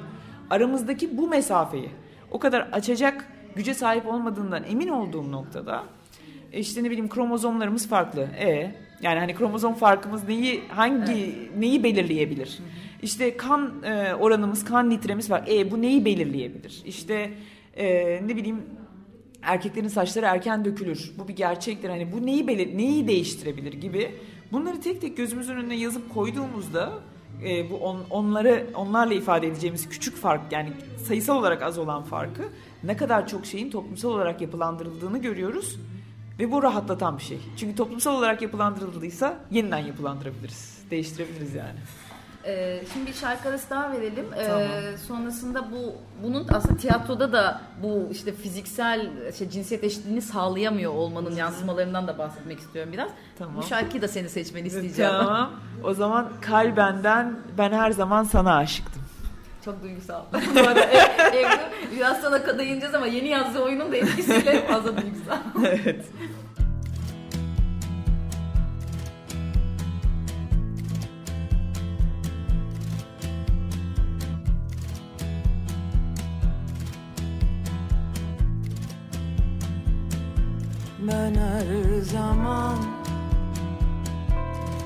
aramızdaki 0.51 1.19
bu 1.19 1.29
mesafeyi 1.29 1.91
o 2.31 2.39
kadar 2.39 2.61
açacak 2.73 3.29
güce 3.57 3.75
sahip 3.75 4.07
olmadığından 4.07 4.65
emin 4.65 4.89
olduğum 4.89 5.33
noktada 5.33 5.85
işte 6.53 6.83
ne 6.83 6.91
bileyim 6.91 7.09
kromozomlarımız 7.09 7.89
farklı. 7.89 8.21
E 8.21 8.75
yani 9.03 9.19
hani 9.19 9.35
kromozom 9.35 9.75
farkımız 9.75 10.29
neyi 10.29 10.63
hangi 10.69 11.13
evet. 11.13 11.57
neyi 11.59 11.83
belirleyebilir? 11.83 12.59
İşte 13.03 13.37
kan 13.37 13.83
e, 13.83 14.15
oranımız, 14.15 14.65
kan 14.65 14.91
litremiz 14.91 15.31
var. 15.31 15.45
E 15.49 15.71
bu 15.71 15.83
neyi 15.83 16.05
belirleyebilir? 16.05 16.83
İşte 16.85 17.31
e, 17.77 17.87
ne 18.27 18.37
bileyim 18.37 18.63
erkeklerin 19.43 19.89
saçları 19.89 20.27
erken 20.27 20.65
dökülür. 20.65 21.13
Bu 21.19 21.29
bir 21.29 21.37
gerçektir. 21.37 21.89
Hani 21.89 22.13
bu 22.13 22.27
neyi 22.27 22.49
belir 22.49 22.79
neyi 22.79 23.09
değiştirebilir 23.09 23.73
gibi. 23.73 24.15
Bunları 24.53 24.81
tek 24.81 25.01
tek 25.01 25.17
gözümüzün 25.17 25.57
önüne 25.57 25.77
yazıp 25.77 26.15
koyduğumuzda 26.15 26.93
e, 27.45 27.71
bu 27.71 27.77
on, 27.77 28.01
onları 28.11 28.67
onlarla 28.75 29.15
ifade 29.15 29.47
edeceğimiz 29.47 29.89
küçük 29.89 30.17
fark 30.17 30.53
yani 30.53 30.73
sayısal 31.05 31.37
olarak 31.37 31.63
az 31.63 31.79
olan 31.79 32.03
farkı 32.03 32.43
ne 32.85 32.97
kadar 32.97 33.27
çok 33.27 33.47
şeyin 33.47 33.71
toplumsal 33.71 34.11
olarak 34.11 34.41
yapılandırıldığını 34.41 35.19
görüyoruz 35.19 35.79
ve 36.39 36.53
bu 36.53 36.63
rahatlatan 36.63 37.19
bir 37.19 37.23
şey. 37.23 37.41
Çünkü 37.57 37.77
toplumsal 37.77 38.15
olarak 38.15 38.43
yapılandırıldıysa 38.43 39.39
yeniden 39.51 39.79
yapılandırabiliriz, 39.79 40.79
değiştirebiliriz 40.91 41.55
yani. 41.55 41.79
Ee, 42.45 42.83
şimdi 42.93 43.07
bir 43.07 43.15
şarkı 43.15 43.49
arası 43.49 43.71
daha 43.71 43.93
verelim. 43.93 44.27
Ee, 44.37 44.47
tamam. 44.47 44.69
sonrasında 45.07 45.71
bu 45.73 45.95
bunun 46.23 46.47
aslında 46.49 46.77
tiyatroda 46.77 47.33
da 47.33 47.61
bu 47.83 48.09
işte 48.13 48.33
fiziksel 48.33 49.11
işte 49.31 49.51
cinsiyet 49.51 49.85
eşitliğini 49.85 50.23
sağlayamıyor 50.23 50.93
olmanın 50.93 51.37
yansımalarından 51.37 52.07
da 52.07 52.19
bahsetmek 52.19 52.59
istiyorum 52.59 52.93
biraz. 52.93 53.09
Tamam. 53.39 53.57
Bu 53.57 53.63
şarkıyı 53.63 54.03
da 54.03 54.09
seni 54.09 54.29
seçmeni 54.29 54.67
isteyeceğim. 54.67 55.13
Tamam. 55.13 55.51
O 55.85 55.95
zaman 55.95 56.29
Kalben'den 56.41 57.39
ben 57.59 57.73
her 57.73 57.91
zaman 57.91 58.25
sana 58.25 58.57
aşıktım. 58.57 58.98
Çok 59.69 59.83
duygusal. 59.83 60.23
Bu 60.55 60.61
arada 60.61 60.85
Ebru 60.85 61.97
biraz 61.97 62.21
sonra 62.21 62.43
kadayınacağız 62.43 62.95
ama 62.95 63.07
yeni 63.07 63.29
yazdığı 63.29 63.63
oyunun 63.63 63.93
da 63.93 63.97
etkisiyle 63.97 64.67
fazla 64.69 64.97
duygusal. 64.97 65.39
evet. 65.65 66.05
Ben 80.99 81.35
her 81.35 82.01
zaman 82.01 82.77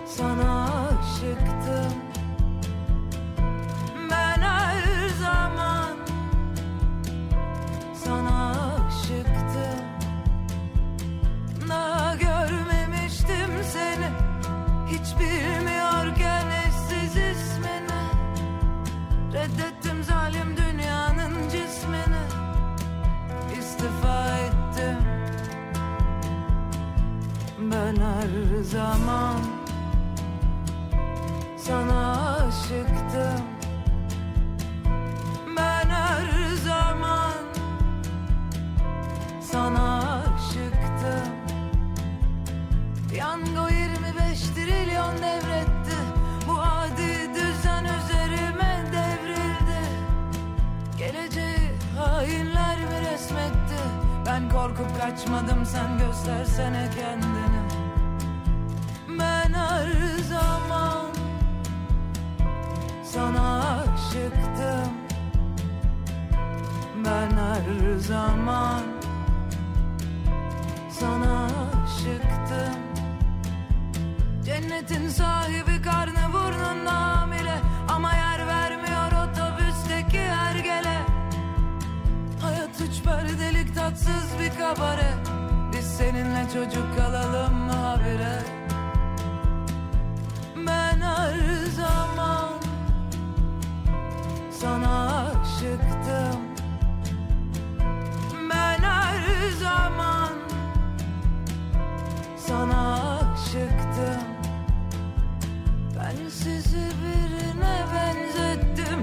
sana 0.07 0.65
aşıktım 0.65 2.02
zaman 28.73 29.41
sana 31.57 32.27
aşıktım. 32.37 33.45
Ben 35.57 35.89
her 35.89 36.57
zaman 36.65 37.33
sana 39.41 39.99
aşıktım. 39.99 41.33
Yango 43.17 43.69
25 43.69 44.41
trilyon 44.41 45.17
devretti. 45.19 45.97
Bu 46.49 46.61
adi 46.61 47.35
düzen 47.35 47.85
üzerime 47.85 48.85
devrildi. 48.93 49.83
Geleceği 50.99 51.71
hainler 51.99 52.79
mi 52.79 53.11
resmetti. 53.13 53.83
Ben 54.27 54.49
korkup 54.49 55.01
kaçmadım 55.01 55.67
sen 55.67 55.99
göstersene 55.99 56.91
kendini 57.01 57.62
sana 64.13 64.21
aşıktım 64.21 64.93
Ben 67.05 67.37
her 67.37 67.99
zaman 67.99 68.83
sana 70.91 71.45
aşıktım. 71.85 72.83
Cennetin 74.45 75.09
sahibi 75.09 75.83
karnı 75.83 76.33
burnunda 76.33 76.93
hamile 76.93 77.55
Ama 77.89 78.13
yer 78.15 78.47
vermiyor 78.47 79.13
otobüsteki 79.13 80.21
hergele 80.21 80.99
Hayat 82.43 82.81
üç 82.81 83.03
perdelik 83.03 83.75
tatsız 83.75 84.39
bir 84.41 84.59
kabare. 84.59 85.15
Biz 85.73 85.87
seninle 85.87 86.47
çocuk 86.55 86.97
kalalım 86.97 87.55
mı 87.55 87.73
habire 87.73 88.52
sizi 106.43 106.87
birine 107.03 107.77
benzettim. 107.95 109.01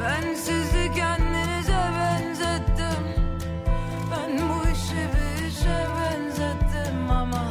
Ben 0.00 0.34
sizi 0.34 0.94
kendinize 0.94 1.82
benzettim. 1.98 3.04
Ben 4.10 4.48
bu 4.48 4.68
işi 4.68 5.02
bir 5.14 5.46
işe 5.46 5.86
benzettim 5.96 7.10
ama 7.10 7.44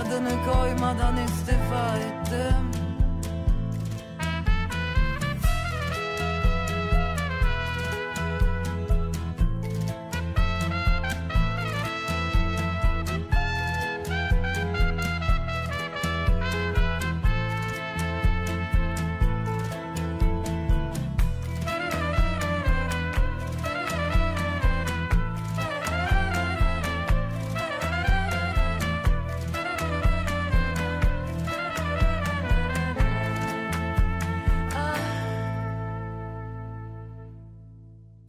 Adını 0.00 0.52
koymadan 0.52 1.16
istifa 1.16 1.96
ettim 1.96 2.19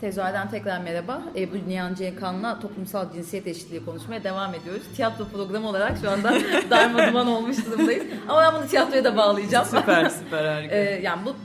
Tezahürden 0.02 0.50
tekrar 0.50 0.82
merhaba. 0.82 1.22
Ebru 1.36 1.58
Nihan 1.68 1.96
Ceykan'la 1.96 2.60
toplumsal 2.60 3.14
cinsiyet 3.14 3.48
eşitliği 3.48 3.86
konuşmaya 3.86 4.24
devam 4.24 4.56
ediyoruz. 4.56 4.84
Tiyatro 4.96 5.26
programı 5.26 5.70
olarak 5.70 5.98
şu 6.02 6.12
anda 6.12 6.34
darma 6.70 7.08
duman 7.08 7.28
olmuş 7.28 7.66
durumdayız. 7.66 8.04
Ama 8.30 8.42
ben 8.42 8.60
bunu 8.60 8.68
tiyatroya 8.68 9.04
da 9.04 9.18
bağlayacağım. 9.18 9.66
Süper 9.66 10.10
süper 10.24 10.46
harika. 10.46 10.76
ee, 10.76 11.02
yani 11.04 11.26
bu 11.26 11.36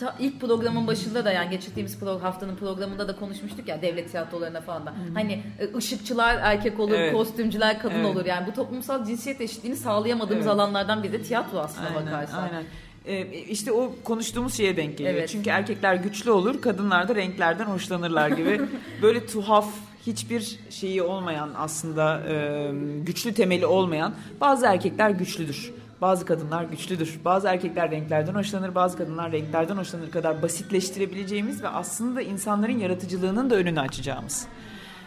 ta, 0.00 0.16
ilk 0.18 0.40
programın 0.40 0.86
başında 0.86 1.24
da 1.24 1.32
yani 1.32 1.50
geçirdiğimiz 1.50 2.00
pro, 2.00 2.22
haftanın 2.22 2.56
programında 2.56 3.08
da 3.08 3.16
konuşmuştuk 3.16 3.68
ya 3.68 3.82
devlet 3.82 4.10
tiyatrolarına 4.10 4.60
falan 4.60 4.86
da. 4.86 4.90
Hmm. 4.90 5.14
Hani 5.14 5.42
e, 5.58 5.76
ışıkçılar 5.76 6.38
erkek 6.42 6.80
olur, 6.80 6.94
evet. 6.94 7.12
kostümcüler 7.12 7.78
kadın 7.82 7.94
evet. 7.94 8.06
olur. 8.06 8.26
Yani 8.26 8.46
bu 8.46 8.52
toplumsal 8.52 9.04
cinsiyet 9.04 9.40
eşitliğini 9.40 9.76
sağlayamadığımız 9.76 10.46
evet. 10.46 10.54
alanlardan 10.54 11.02
biri 11.02 11.12
de 11.12 11.22
tiyatro 11.22 11.58
aslında 11.58 11.88
aynen, 11.88 12.06
bakarsan. 12.06 12.42
Aynen. 12.42 12.64
Ee, 13.06 13.26
işte 13.48 13.72
o 13.72 13.94
konuştuğumuz 14.04 14.54
şeye 14.54 14.76
denk 14.76 14.98
geliyor. 14.98 15.14
Evet. 15.14 15.28
Çünkü 15.28 15.50
erkekler 15.50 15.94
güçlü 15.94 16.30
olur, 16.30 16.60
kadınlar 16.60 17.08
da 17.08 17.14
renklerden 17.14 17.64
hoşlanırlar 17.64 18.28
gibi. 18.28 18.60
Böyle 19.02 19.26
tuhaf, 19.26 19.68
hiçbir 20.06 20.58
şeyi 20.70 21.02
olmayan 21.02 21.50
aslında 21.56 22.20
e, 22.28 22.70
güçlü 23.02 23.34
temeli 23.34 23.66
olmayan 23.66 24.14
bazı 24.40 24.66
erkekler 24.66 25.10
güçlüdür. 25.10 25.72
Bazı 26.00 26.24
kadınlar 26.26 26.64
güçlüdür. 26.64 27.20
Bazı 27.24 27.48
erkekler 27.48 27.90
renklerden 27.90 28.34
hoşlanır, 28.34 28.74
bazı 28.74 28.98
kadınlar 28.98 29.32
renklerden 29.32 29.76
hoşlanır 29.76 30.10
kadar 30.10 30.42
basitleştirebileceğimiz 30.42 31.62
ve 31.62 31.68
aslında 31.68 32.22
insanların 32.22 32.78
yaratıcılığının 32.78 33.50
da 33.50 33.54
önünü 33.54 33.80
açacağımız. 33.80 34.46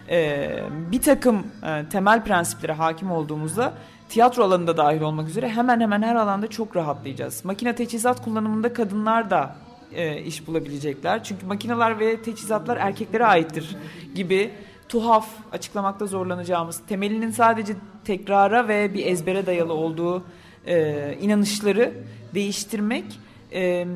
Ee, 0.10 0.64
bir 0.92 1.02
takım 1.02 1.48
e, 1.64 1.86
temel 1.90 2.24
prensiplere 2.24 2.74
hakim 2.74 3.12
olduğumuzda 3.12 3.74
tiyatro 4.10 4.44
alanında 4.44 4.78
dahil 4.78 5.02
olmak 5.02 5.30
üzere 5.30 5.50
hemen 5.50 5.80
hemen 5.80 6.02
her 6.02 6.16
alanda 6.16 6.48
çok 6.48 6.76
rahatlayacağız. 6.76 7.46
Makine 7.46 7.76
teçhizat 7.76 8.24
kullanımında 8.24 8.74
kadınlar 8.74 9.30
da 9.30 9.56
e, 9.94 10.22
iş 10.22 10.48
bulabilecekler. 10.48 11.24
Çünkü 11.24 11.46
makineler 11.46 12.00
ve 12.00 12.22
teçhizatlar 12.22 12.78
erkeklere 12.78 13.26
aittir 13.26 13.76
gibi 14.16 14.52
tuhaf, 14.90 15.28
açıklamakta 15.52 16.06
zorlanacağımız, 16.06 16.82
temelinin 16.88 17.32
sadece 17.32 17.74
tekrara 18.06 18.68
ve 18.68 18.94
bir 18.94 19.06
ezbere 19.06 19.46
dayalı 19.46 19.74
olduğu 19.74 20.24
e, 20.68 21.18
inanışları 21.22 21.94
değiştirmek 22.34 23.20
e, 23.54 23.88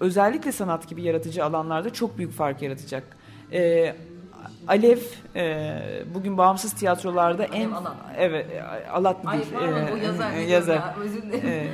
özellikle 0.00 0.52
sanat 0.52 0.88
gibi 0.88 1.02
yaratıcı 1.02 1.44
alanlarda 1.44 1.92
çok 1.92 2.18
büyük 2.18 2.32
fark 2.32 2.62
yaratacak. 2.62 3.16
E, 3.52 3.94
Alev 4.68 4.98
e, 5.36 5.78
bugün 6.14 6.38
bağımsız 6.38 6.72
tiyatrolarda 6.72 7.44
en 7.44 7.70
Alat. 7.70 7.96
evet 8.18 8.46
Alat 8.92 9.16
Ay, 9.24 9.38
değil. 9.38 9.52
E, 9.52 9.92
o 9.92 9.96
yazar. 9.96 10.32
E, 10.32 10.40
yazar. 10.42 10.82
E, 11.32 11.68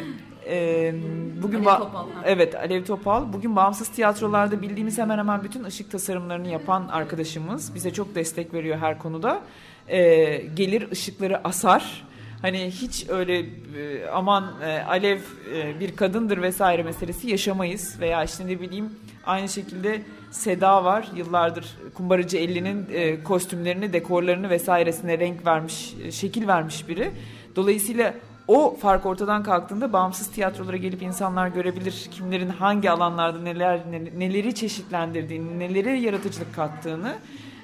e, 0.49 0.95
bugün 1.43 1.65
Alev 1.65 1.79
Topal. 1.79 2.07
Evet 2.25 2.55
Alev 2.55 2.85
Topal. 2.85 3.33
Bugün 3.33 3.57
bağımsız 3.57 3.89
tiyatrolarda 3.89 4.63
bildiğimiz 4.63 4.99
hemen 4.99 5.19
hemen 5.19 5.45
bütün 5.45 5.65
ışık 5.65 5.91
tasarımlarını 5.91 6.49
yapan 6.49 6.89
arkadaşımız. 6.89 7.75
Bize 7.75 7.93
çok 7.93 8.15
destek 8.15 8.55
veriyor 8.55 8.79
her 8.79 8.99
konuda. 8.99 9.41
E, 9.89 10.37
gelir 10.37 10.91
ışıkları 10.91 11.41
asar. 11.45 12.09
Hani 12.43 12.71
hiç 12.71 13.09
öyle 13.09 13.39
e, 13.39 14.09
aman 14.13 14.53
e, 14.63 14.83
Alev 14.83 15.19
e, 15.55 15.81
bir 15.81 15.97
kadındır 15.97 16.43
vesaire 16.43 16.83
meselesi 16.83 17.31
yaşamayız. 17.31 18.01
Veya 18.01 18.25
işte 18.25 18.47
ne 18.47 18.61
bileyim 18.61 18.93
aynı 19.27 19.49
şekilde 19.49 20.03
Seda 20.31 20.85
var. 20.85 21.09
Yıllardır 21.17 21.77
Kumbaracı 21.95 22.37
50'nin 22.37 22.87
e, 22.93 23.23
kostümlerini, 23.23 23.93
dekorlarını 23.93 24.51
vesairesine 24.51 25.19
renk 25.19 25.47
vermiş, 25.47 25.95
e, 26.05 26.13
şekil 26.13 26.49
vermiş 26.49 26.89
biri. 26.89 27.11
Dolayısıyla 27.57 28.15
o 28.49 28.77
fark 28.77 29.07
ortadan 29.07 29.43
kalktığında 29.43 29.93
bağımsız 29.93 30.31
tiyatrolara 30.31 30.77
gelip 30.77 31.03
insanlar 31.03 31.49
görebilir 31.49 32.09
kimlerin 32.11 32.49
hangi 32.49 32.91
alanlarda 32.91 33.39
neler 33.39 33.81
neleri 34.19 34.55
çeşitlendirdiğini, 34.55 35.59
neleri 35.59 36.01
yaratıcılık 36.01 36.55
kattığını, 36.55 37.15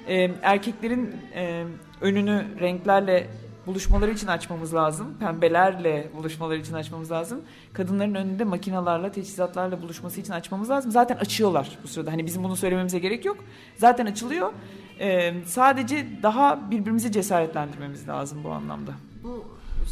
e, 0.07 0.31
erkeklerin 0.41 1.15
önünü 2.01 2.45
renklerle 2.59 3.27
buluşmaları 3.67 4.11
için 4.11 4.27
açmamız 4.27 4.73
lazım. 4.73 5.17
Pembelerle 5.19 6.09
buluşmaları 6.17 6.57
için 6.57 6.73
açmamız 6.73 7.11
lazım. 7.11 7.41
Kadınların 7.73 8.15
önünde 8.15 8.43
makinalarla, 8.43 9.11
teçhizatlarla 9.11 9.81
buluşması 9.81 10.21
için 10.21 10.33
açmamız 10.33 10.69
lazım. 10.69 10.91
Zaten 10.91 11.17
açıyorlar 11.17 11.77
bu 11.83 11.87
sırada. 11.87 12.11
Hani 12.11 12.25
bizim 12.25 12.43
bunu 12.43 12.55
söylememize 12.55 12.99
gerek 12.99 13.25
yok. 13.25 13.37
Zaten 13.77 14.05
açılıyor. 14.05 14.53
Ee, 14.99 15.33
sadece 15.45 16.07
daha 16.23 16.71
birbirimizi 16.71 17.11
cesaretlendirmemiz 17.11 18.07
lazım 18.07 18.43
bu 18.43 18.49
anlamda. 18.49 18.91
Bu 19.23 19.45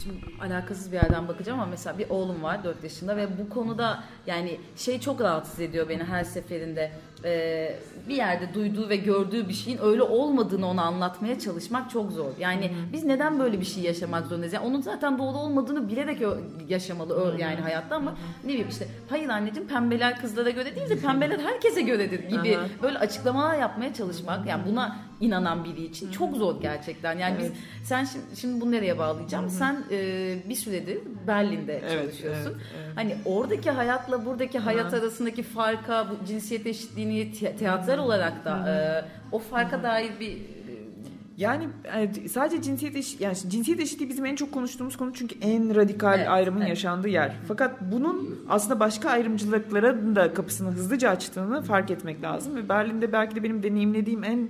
şimdi 0.03 0.17
alakasız 0.41 0.91
bir 0.91 0.95
yerden 0.95 1.27
bakacağım 1.27 1.59
ama 1.59 1.69
mesela 1.69 1.97
bir 1.97 2.09
oğlum 2.09 2.43
var 2.43 2.63
4 2.63 2.83
yaşında 2.83 3.17
ve 3.17 3.27
bu 3.37 3.49
konuda 3.49 4.03
yani 4.27 4.59
şey 4.75 4.99
çok 4.99 5.21
rahatsız 5.21 5.59
ediyor 5.59 5.89
beni 5.89 6.03
her 6.03 6.23
seferinde 6.23 6.91
e, 7.25 7.75
bir 8.09 8.15
yerde 8.15 8.53
duyduğu 8.53 8.89
ve 8.89 8.95
gördüğü 8.95 9.47
bir 9.49 9.53
şeyin 9.53 9.79
öyle 9.83 10.01
olmadığını 10.01 10.67
ona 10.67 10.81
anlatmaya 10.81 11.39
çalışmak 11.39 11.89
çok 11.89 12.11
zor. 12.11 12.31
Yani 12.39 12.69
hmm. 12.69 12.93
biz 12.93 13.03
neden 13.03 13.39
böyle 13.39 13.59
bir 13.59 13.65
şey 13.65 13.83
yaşamak 13.83 14.27
zorundayız? 14.27 14.53
Yani 14.53 14.65
onun 14.65 14.81
zaten 14.81 15.17
doğru 15.17 15.37
olmadığını 15.37 15.89
bilerek 15.89 16.21
yaşamalı 16.67 17.31
hmm. 17.31 17.39
yani 17.39 17.61
hayatta 17.61 17.95
ama 17.95 18.15
ne 18.43 18.49
bileyim 18.49 18.69
işte 18.69 18.87
hayır 19.09 19.29
anneciğim 19.29 19.67
pembeler 19.67 20.21
kızlara 20.21 20.49
göre 20.49 20.75
değil 20.75 20.89
de 20.89 20.99
pembeler 20.99 21.39
herkese 21.39 21.81
göredir 21.81 22.19
gibi 22.19 22.57
böyle 22.81 22.99
açıklamalar 22.99 23.57
yapmaya 23.57 23.93
çalışmak 23.93 24.47
yani 24.47 24.63
buna 24.71 24.97
inanan 25.23 25.63
biri 25.63 25.83
için 25.83 26.11
çok 26.11 26.35
zor 26.37 26.61
gerçekten. 26.61 27.17
Yani 27.17 27.35
evet. 27.41 27.51
biz 27.51 27.87
sen 27.87 28.03
şimdi, 28.03 28.25
şimdi 28.35 28.61
bunu 28.61 28.71
nereye 28.71 28.97
bağlayacağım? 28.97 29.49
Sen 29.49 29.83
e, 29.91 30.37
bir 30.49 30.55
süredir 30.55 30.97
Berlin'de 31.27 31.73
evet, 31.73 31.91
çalışıyorsun. 31.91 32.51
Evet, 32.51 32.61
evet. 32.77 32.91
Hani 32.95 33.15
oradaki 33.25 33.71
hayatla 33.71 34.25
buradaki 34.25 34.59
hayat 34.59 34.93
arasındaki 34.93 35.43
farka, 35.43 36.07
bu 36.09 36.25
cinsiyet 36.25 36.67
eşitliğini 36.67 37.31
hani 37.41 37.57
teatral 37.57 37.97
olarak 37.97 38.45
da 38.45 38.69
e, 38.69 38.75
o 39.31 39.39
farka 39.39 39.83
dair 39.83 40.11
bir 40.19 40.37
yani 41.37 41.69
sadece 42.29 42.61
cinsiyet 42.61 42.95
eşit 42.95 43.21
yani 43.21 43.35
cinsiyet 43.47 43.79
eşitliği 43.79 44.09
bizim 44.09 44.25
en 44.25 44.35
çok 44.35 44.51
konuştuğumuz 44.51 44.97
konu 44.97 45.13
çünkü 45.13 45.35
en 45.41 45.75
radikal 45.75 46.19
evet, 46.19 46.29
ayrımın 46.29 46.59
evet. 46.59 46.69
yaşandığı 46.69 47.09
yer. 47.09 47.35
Fakat 47.47 47.81
bunun 47.81 48.45
aslında 48.49 48.79
başka 48.79 49.09
ayrımcılıklara 49.09 50.15
da 50.15 50.33
kapısını 50.33 50.71
hızlıca 50.71 51.09
açtığını 51.09 51.61
fark 51.61 51.91
etmek 51.91 52.23
lazım 52.23 52.55
ve 52.55 52.69
Berlin'de 52.69 53.11
belki 53.11 53.35
de 53.35 53.43
benim 53.43 53.63
deneyimlediğim 53.63 54.23
en 54.23 54.49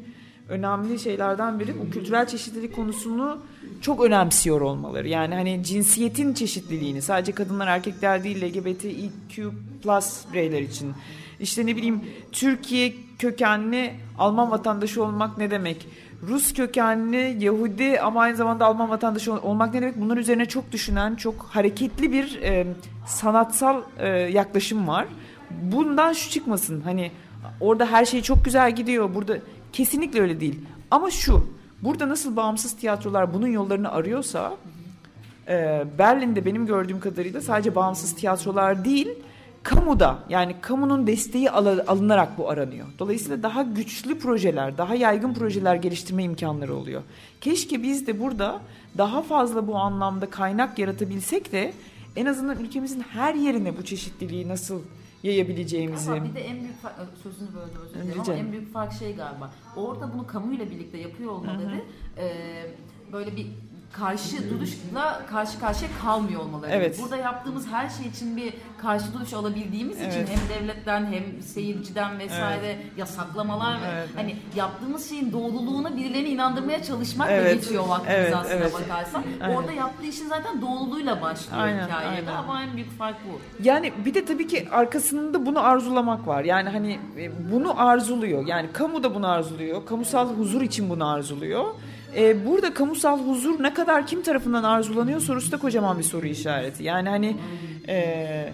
önemli 0.50 1.00
şeylerden 1.00 1.60
biri 1.60 1.80
bu 1.80 1.90
kültürel 1.90 2.28
çeşitlilik 2.28 2.76
konusunu 2.76 3.38
çok 3.82 4.06
önemsiyor 4.06 4.62
olmaları. 4.62 5.08
Yani 5.08 5.36
hani 5.36 5.64
cinsiyetin 5.64 6.34
çeşitliliğini 6.34 7.02
sadece 7.02 7.32
kadınlar 7.32 7.68
erkekler 7.68 8.24
değil 8.24 8.42
LGBTIQ 8.42 9.52
plus 9.84 10.24
bireyler 10.34 10.62
için 10.62 10.94
işte 11.40 11.66
ne 11.66 11.76
bileyim 11.76 12.02
Türkiye 12.32 12.94
kökenli 13.20 13.94
Alman 14.20 14.52
vatandaşı 14.52 15.04
olmak 15.04 15.38
ne 15.38 15.52
demek? 15.52 15.88
Rus 16.28 16.54
kökenli 16.54 17.46
Yahudi 17.46 18.00
ama 18.00 18.22
aynı 18.22 18.36
zamanda 18.36 18.66
Alman 18.66 18.90
vatandaşı 18.90 19.34
olmak 19.34 19.74
ne 19.74 19.82
demek? 19.82 20.02
Bunlar 20.02 20.18
üzerine 20.18 20.46
çok 20.46 20.72
düşünen, 20.72 21.16
çok 21.16 21.44
hareketli 21.44 22.12
bir 22.12 22.42
e, 22.42 22.68
sanatsal 23.06 23.82
e, 23.98 24.08
yaklaşım 24.10 24.88
var. 24.88 25.08
Bundan 25.52 26.14
şu 26.14 26.30
çıkmasın 26.30 26.82
hani 26.82 27.12
orada 27.60 27.86
her 27.86 28.06
şey 28.06 28.22
çok 28.22 28.46
güzel 28.46 28.76
gidiyor. 28.76 29.16
Burada 29.16 29.38
kesinlikle 29.74 30.22
öyle 30.22 30.40
değil. 30.40 30.60
Ama 30.92 31.12
şu 31.12 31.48
burada 31.82 32.10
nasıl 32.10 32.36
bağımsız 32.36 32.76
tiyatrolar 32.76 33.34
bunun 33.34 33.48
yollarını 33.48 33.92
arıyorsa 33.92 34.58
e, 35.48 35.84
Berlin'de 35.98 36.46
benim 36.46 36.66
gördüğüm 36.66 37.00
kadarıyla 37.00 37.42
sadece 37.42 37.76
bağımsız 37.76 38.16
tiyatrolar 38.16 38.86
değil 38.86 39.08
kamuda 39.64 40.20
yani 40.30 40.56
kamunun 40.62 41.08
desteği 41.08 41.52
alınarak 41.52 42.38
bu 42.38 42.50
aranıyor. 42.50 42.88
Dolayısıyla 43.00 43.44
daha 43.44 43.64
güçlü 43.64 44.20
projeler, 44.20 44.78
daha 44.78 44.96
yaygın 44.96 45.34
projeler 45.34 45.76
geliştirme 45.76 46.24
imkanları 46.24 46.76
oluyor. 46.76 47.02
Keşke 47.42 47.84
biz 47.84 48.08
de 48.08 48.20
burada 48.20 48.62
daha 48.98 49.22
fazla 49.22 49.68
bu 49.68 49.76
anlamda 49.76 50.30
kaynak 50.30 50.80
yaratabilsek 50.80 51.52
de 51.52 51.74
en 52.16 52.26
azından 52.26 52.60
ülkemizin 52.60 53.00
her 53.00 53.36
yerine 53.36 53.78
bu 53.78 53.86
çeşitliliği 53.86 54.48
nasıl 54.48 54.82
yayabileceğimizi. 55.24 56.12
Ama 56.12 56.26
bir 56.26 56.36
de 56.36 56.42
en 56.42 56.60
büyük 56.60 56.82
fark, 56.82 56.96
sözünü 57.24 57.48
böldüm 57.50 57.82
özür 57.86 57.96
dilerim 57.96 58.22
ama 58.22 58.34
en 58.34 58.52
büyük 58.52 58.74
fark 58.74 58.94
şey 58.94 59.16
galiba. 59.16 59.54
Orada 59.76 60.14
bunu 60.14 60.28
kamuyla 60.28 60.70
birlikte 60.72 60.98
yapıyor 60.98 61.32
olmaları 61.32 61.82
e, 62.18 62.32
böyle 63.12 63.36
bir 63.36 63.48
karşı 63.94 64.50
duruşla 64.50 65.22
karşı 65.30 65.60
karşıya 65.60 65.90
kalmıyor 66.02 66.42
olmaları. 66.42 66.72
Evet. 66.72 67.00
Burada 67.02 67.18
yaptığımız 67.18 67.68
her 67.68 67.90
şey 67.90 68.08
için 68.08 68.38
bir 68.38 68.54
karşı 68.78 69.14
duruş 69.14 69.34
alabildiğimiz 69.34 70.02
evet. 70.02 70.14
için 70.14 70.28
hem 70.28 70.50
devletten 70.50 71.06
hem 71.06 71.42
seyirciden 71.42 72.20
vesaire 72.20 72.66
evet. 72.66 72.86
yasaklamalar 72.98 73.78
evet. 73.94 74.10
ve 74.10 74.22
hani 74.22 74.36
yaptığımız 74.56 75.10
şeyin 75.10 75.32
doğruluğuna 75.32 75.98
birilerini 75.98 76.30
inandırmaya 76.30 76.84
çalışmak 76.84 77.32
evet. 77.32 77.62
geçiyor 77.62 77.88
vaktimiz 77.88 78.20
evet. 78.20 78.36
aslında 78.36 78.56
evet. 78.56 78.74
bakarsan. 78.74 79.24
Aynen. 79.42 79.56
Orada 79.56 79.72
yaptığı 79.72 80.06
işin 80.06 80.28
zaten 80.28 80.62
doğruluğuyla 80.62 81.22
başlıyor 81.22 81.64
aynen, 81.64 81.88
hikayede 81.88 82.30
aynen. 82.30 82.44
ama 82.44 82.64
en 82.64 82.76
büyük 82.76 82.98
fark 82.98 83.16
bu. 83.28 83.64
Yani 83.64 83.94
bir 84.06 84.14
de 84.14 84.26
tabii 84.26 84.48
ki 84.48 84.68
arkasında 84.72 85.46
bunu 85.46 85.60
arzulamak 85.60 86.28
var. 86.28 86.44
Yani 86.44 86.70
hani 86.70 87.00
e, 87.18 87.52
bunu 87.52 87.82
arzuluyor. 87.82 88.48
Yani 88.48 88.70
kamu 88.74 89.04
da 89.04 89.16
bunu 89.16 89.28
arzuluyor. 89.28 89.86
Kamusal 89.86 90.30
huzur 90.30 90.62
için 90.62 90.90
bunu 90.90 91.10
arzuluyor. 91.10 91.66
E, 92.18 92.46
burada 92.46 92.74
kamusal 92.74 93.20
huzur 93.28 93.64
ne 93.64 93.74
kadar 93.74 94.08
kim 94.08 94.22
tarafından 94.22 94.64
arzulanıyor 94.64 95.20
sorusu 95.20 95.52
da 95.52 95.58
kocaman 95.58 95.98
bir 95.98 96.04
soru 96.04 96.26
işareti. 96.26 96.84
Yani 96.84 97.10
hani 97.10 97.38
e, 97.88 98.54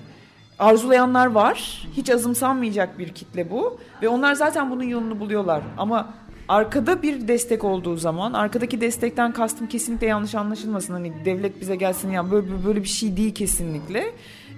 arzulayanlar 0.59 1.25
var. 1.25 1.87
Hiç 1.97 2.09
azımsanmayacak 2.09 2.99
bir 2.99 3.09
kitle 3.09 3.51
bu. 3.51 3.79
Ve 4.01 4.07
onlar 4.07 4.33
zaten 4.33 4.71
bunun 4.71 4.83
yolunu 4.83 5.19
buluyorlar. 5.19 5.63
Ama 5.77 6.13
arkada 6.47 7.01
bir 7.01 7.27
destek 7.27 7.63
olduğu 7.63 7.97
zaman 7.97 8.33
arkadaki 8.33 8.81
destekten 8.81 9.31
kastım 9.33 9.67
kesinlikle 9.67 10.07
yanlış 10.07 10.35
anlaşılmasın. 10.35 10.93
Hani 10.93 11.13
devlet 11.25 11.61
bize 11.61 11.75
gelsin 11.75 12.11
ya 12.11 12.31
böyle, 12.31 12.65
böyle 12.65 12.83
bir 12.83 12.87
şey 12.87 13.17
değil 13.17 13.35
kesinlikle. 13.35 14.13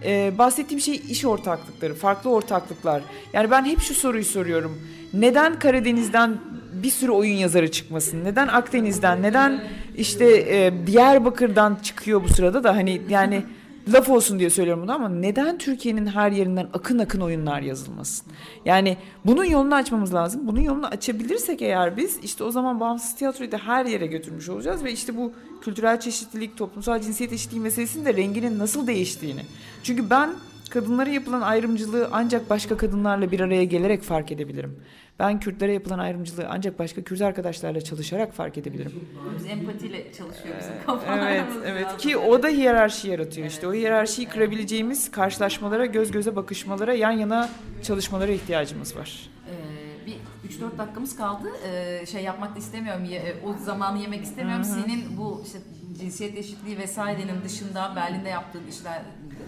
Ee, 0.05 0.33
bahsettiğim 0.37 0.81
şey 0.81 1.01
iş 1.09 1.25
ortaklıkları, 1.25 1.93
farklı 1.93 2.29
ortaklıklar. 2.29 3.01
Yani 3.33 3.51
ben 3.51 3.65
hep 3.65 3.79
şu 3.81 3.93
soruyu 3.93 4.25
soruyorum. 4.25 4.81
Neden 5.13 5.59
Karadeniz'den 5.59 6.37
bir 6.73 6.89
sürü 6.89 7.11
oyun 7.11 7.37
yazarı 7.37 7.71
çıkmasın? 7.71 8.23
Neden 8.23 8.47
Akdeniz'den? 8.47 9.21
Neden 9.21 9.63
işte 9.97 10.25
e, 10.25 10.87
Diyarbakır'dan 10.87 11.77
çıkıyor 11.83 12.23
bu 12.23 12.27
sırada 12.27 12.63
da 12.63 12.75
hani 12.75 13.01
yani 13.09 13.43
laf 13.88 14.10
olsun 14.10 14.39
diye 14.39 14.50
söylüyorum 14.50 14.84
bunu 14.84 14.94
ama 14.94 15.10
neden 15.10 15.58
Türkiye'nin 15.58 16.06
her 16.06 16.32
yerinden 16.32 16.67
akın 16.74 17.00
akın 17.00 17.22
oyunlar 17.22 17.62
yazılmasın? 17.62 18.28
Yani 18.65 18.98
bunun 19.26 19.46
yolunu 19.46 19.76
açmamız 19.76 20.13
lazım. 20.13 20.48
Bunun 20.48 20.60
yolunu 20.60 20.88
açabilirsek 20.88 21.62
eğer 21.62 21.98
biz 21.98 22.20
işte 22.24 22.44
o 22.44 22.52
zaman 22.52 22.80
bağımsız 22.80 23.15
tiyatroyu 23.15 23.52
da 23.52 23.58
her 23.58 23.86
yere 23.86 24.08
götürmüş 24.08 24.50
olacağız 24.50 24.84
ve 24.84 24.91
işte 24.91 25.17
bu 25.17 25.34
kültürel 25.62 26.00
çeşitlilik, 26.00 26.58
toplumsal 26.58 27.02
cinsiyet 27.02 27.34
eşitliği 27.34 27.62
meselesinin 27.62 28.06
de 28.06 28.13
renginin 28.13 28.60
nasıl 28.60 28.88
değiştiğini. 28.88 29.41
Çünkü 29.84 30.10
ben 30.10 30.30
kadınlara 30.71 31.10
yapılan 31.10 31.41
ayrımcılığı 31.41 32.10
ancak 32.12 32.49
başka 32.49 32.77
kadınlarla 32.77 33.31
bir 33.31 33.39
araya 33.39 33.63
gelerek 33.63 34.03
fark 34.03 34.31
edebilirim. 34.31 34.79
Ben 35.19 35.39
Kürtlere 35.39 35.73
yapılan 35.73 35.99
ayrımcılığı 35.99 36.47
ancak 36.49 36.79
başka 36.79 37.01
Kürt 37.01 37.21
arkadaşlarla 37.21 37.81
çalışarak 37.81 38.34
fark 38.34 38.57
edebilirim. 38.57 38.91
Biz 39.38 39.45
empatiyle 39.45 40.13
çalışıyoruz. 40.13 40.65
Ee, 40.65 41.12
evet, 41.12 41.45
evet 41.65 41.97
ki 41.97 42.17
o 42.17 42.43
da 42.43 42.47
hiyerarşi 42.47 43.10
yaratıyor 43.10 43.45
evet. 43.45 43.51
işte. 43.51 43.67
O 43.67 43.73
hiyerarşiyi 43.73 44.27
kırabileceğimiz 44.27 45.12
karşılaşmalara, 45.12 45.86
göz 45.86 46.12
göze 46.12 46.36
bakışmalara, 46.36 46.93
yan 46.93 47.12
yana 47.12 47.49
çalışmalara 47.84 48.31
ihtiyacımız 48.31 48.95
var. 48.95 49.29
Ee, 49.49 50.05
bir 50.05 50.15
3-4 50.49 50.77
dakikamız 50.77 51.15
kaldı. 51.15 51.47
Ee, 51.67 52.05
şey 52.05 52.23
yapmak 52.23 52.55
da 52.55 52.60
istemiyorum. 52.60 53.07
O 53.45 53.63
zamanı 53.63 53.99
yemek 53.99 54.23
istemiyorum. 54.23 54.65
Hı-hı. 54.65 54.81
Senin 54.81 55.17
bu 55.17 55.41
işte 55.45 55.60
cinsiyet 55.99 56.38
eşitliği 56.38 56.77
vesairenin 56.77 57.43
dışında 57.43 57.93
Berlin'de 57.95 58.29
yaptığın 58.29 58.67
işler 58.67 59.01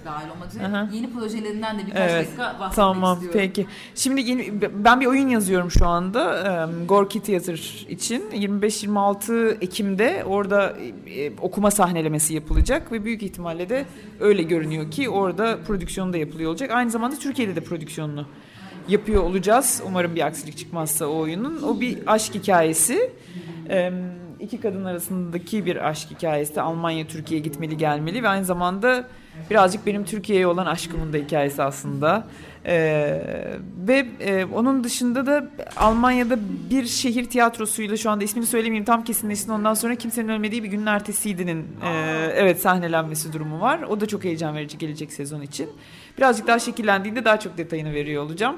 dahil 0.06 0.30
olmak 0.30 0.50
üzere 0.50 0.66
Aha. 0.66 0.90
yeni 0.94 1.14
projelerinden 1.14 1.80
de 1.80 1.86
birkaç 1.86 2.12
evet. 2.12 2.28
dakika 2.28 2.44
bahsetmek 2.44 2.76
tamam, 2.76 3.14
istiyorum. 3.14 3.40
Peki. 3.40 3.68
Şimdi 3.96 4.22
yeni, 4.22 4.62
ben 4.62 5.02
bir 5.02 5.06
oyun 5.06 5.28
yazıyorum 5.28 5.72
şu 5.72 5.88
anda 5.88 6.68
um, 6.70 6.88
Gorki 6.88 7.24
Theater 7.24 7.86
için. 7.90 8.22
25-26 8.32 9.58
Ekim'de 9.62 10.24
orada 10.26 10.74
e, 11.08 11.32
okuma 11.42 11.72
sahnelemesi 11.72 12.34
yapılacak 12.34 12.92
ve 12.92 13.06
büyük 13.06 13.24
ihtimalle 13.24 13.70
de 13.70 13.86
öyle 14.20 14.44
görünüyor 14.44 14.92
ki 14.92 15.10
orada 15.10 15.60
prodüksiyonu 15.68 16.14
da 16.14 16.18
yapılıyor 16.18 16.50
olacak. 16.50 16.72
Aynı 16.72 16.92
zamanda 16.92 17.16
Türkiye'de 17.16 17.56
de 17.56 17.62
prodüksiyonunu 17.62 18.26
yapıyor 18.88 19.24
olacağız. 19.24 19.82
Umarım 19.88 20.16
bir 20.16 20.26
aksilik 20.26 20.58
çıkmazsa 20.58 21.06
o 21.06 21.18
oyunun. 21.18 21.62
O 21.62 21.82
bir 21.82 21.98
aşk 22.08 22.36
hikayesi. 22.36 23.12
Um, 23.70 23.94
iki 24.40 24.60
kadın 24.60 24.86
arasındaki 24.86 25.66
bir 25.66 25.90
aşk 25.90 26.12
hikayesi. 26.12 26.62
Almanya 26.62 27.08
Türkiye'ye 27.08 27.44
gitmeli 27.44 27.78
gelmeli 27.78 28.24
ve 28.24 28.30
aynı 28.30 28.46
zamanda 28.46 29.08
birazcık 29.50 29.86
benim 29.86 30.06
Türkiye'ye 30.06 30.48
olan 30.48 30.66
aşkımın 30.66 31.14
da 31.14 31.18
hikayesi 31.18 31.64
aslında. 31.64 32.28
Ee, 32.66 33.22
ve 33.88 34.06
e, 34.20 34.46
onun 34.46 34.84
dışında 34.84 35.26
da 35.26 35.48
Almanya'da 35.78 36.38
bir 36.70 36.86
şehir 36.86 37.26
tiyatrosuyla 37.26 37.98
şu 37.98 38.10
anda 38.10 38.24
ismini 38.24 38.46
söylemeyeyim 38.46 38.86
tam 38.86 39.04
kesinleşsin 39.04 39.52
ondan 39.52 39.74
sonra 39.74 39.96
kimsenin 39.96 40.30
ölmediği 40.30 40.64
bir 40.64 40.68
günün 40.68 40.86
ertesiydinin 40.86 41.68
e, 41.84 41.90
evet 42.36 42.62
sahnelenmesi 42.62 43.34
durumu 43.34 43.62
var. 43.62 43.82
O 43.82 44.02
da 44.02 44.06
çok 44.06 44.24
heyecan 44.24 44.56
verici 44.56 44.78
gelecek 44.78 45.14
sezon 45.14 45.42
için. 45.42 45.70
Birazcık 46.18 46.48
daha 46.48 46.60
şekillendiğinde 46.60 47.26
daha 47.26 47.40
çok 47.40 47.58
detayını 47.58 47.94
veriyor 47.94 48.24
olacağım. 48.24 48.56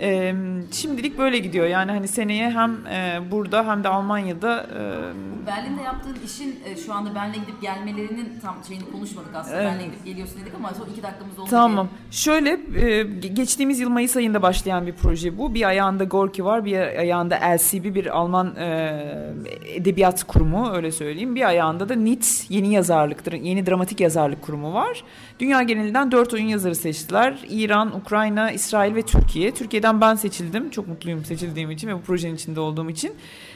E, 0.00 0.34
şimdilik 0.72 1.18
böyle 1.18 1.38
gidiyor. 1.38 1.66
Yani 1.66 1.92
hani 1.92 2.08
seneye 2.08 2.50
hem 2.50 2.86
e, 2.86 3.30
burada 3.30 3.66
hem 3.66 3.84
de 3.84 3.88
Almanya'da 3.88 4.62
e, 4.62 5.46
Berlin'de 5.46 5.82
yaptığın 5.82 6.16
işin 6.24 6.60
e, 6.64 6.76
şu 6.76 6.94
anda 6.94 7.14
Berlin'e 7.14 7.36
gidip 7.36 7.62
gelmelerinin 7.62 8.40
tam 8.42 8.56
şeyini 8.68 8.84
konuşmadık 8.92 9.34
aslında. 9.34 9.62
Evet. 9.62 9.72
Berlin'e 9.72 9.86
gidip 9.86 10.04
geliyorsun 10.04 10.40
dedik 10.40 10.54
ama 10.54 10.74
son 10.74 10.86
iki 10.86 11.02
dakikamız 11.02 11.38
oldu. 11.38 11.50
Tamam. 11.50 11.88
Diye. 11.88 12.12
Şöyle 12.12 12.60
e, 12.80 13.02
geçtiğimiz 13.28 13.80
yıl 13.80 13.90
Mayıs 13.90 14.16
ayında 14.16 14.42
başlayan 14.42 14.86
bir 14.86 14.92
proje 14.92 15.38
bu. 15.38 15.54
Bir 15.54 15.68
ayağında 15.68 16.04
Gorki 16.04 16.44
var, 16.44 16.64
bir 16.64 16.78
ayağında 16.78 17.34
LCB 17.34 17.94
bir 17.94 18.16
Alman 18.16 18.56
e, 18.56 19.34
edebiyat 19.64 20.24
kurumu 20.24 20.72
öyle 20.72 20.92
söyleyeyim. 20.92 21.34
Bir 21.34 21.48
ayağında 21.48 21.88
da 21.88 21.94
NIT 21.94 22.46
yeni 22.48 22.72
yazarlıktır, 22.72 23.32
yeni 23.32 23.66
dramatik 23.66 24.00
yazarlık 24.00 24.42
kurumu 24.42 24.74
var. 24.74 25.04
Dünya 25.40 25.62
genelinden 25.62 26.12
dört 26.12 26.34
oyun 26.34 26.46
yazarı 26.46 26.74
seçtiler. 26.74 27.38
İran, 27.48 27.96
Ukrayna, 27.96 28.50
İsrail 28.50 28.94
ve 28.94 29.02
Türkiye. 29.02 29.50
Türkiye'den 29.86 30.00
ben 30.00 30.14
seçildim. 30.14 30.70
Çok 30.70 30.88
mutluyum 30.88 31.24
seçildiğim 31.24 31.70
için 31.70 31.88
ve 31.88 31.94
bu 31.94 32.00
projenin 32.00 32.34
içinde 32.34 32.60
olduğum 32.60 32.90
için. 32.90 33.12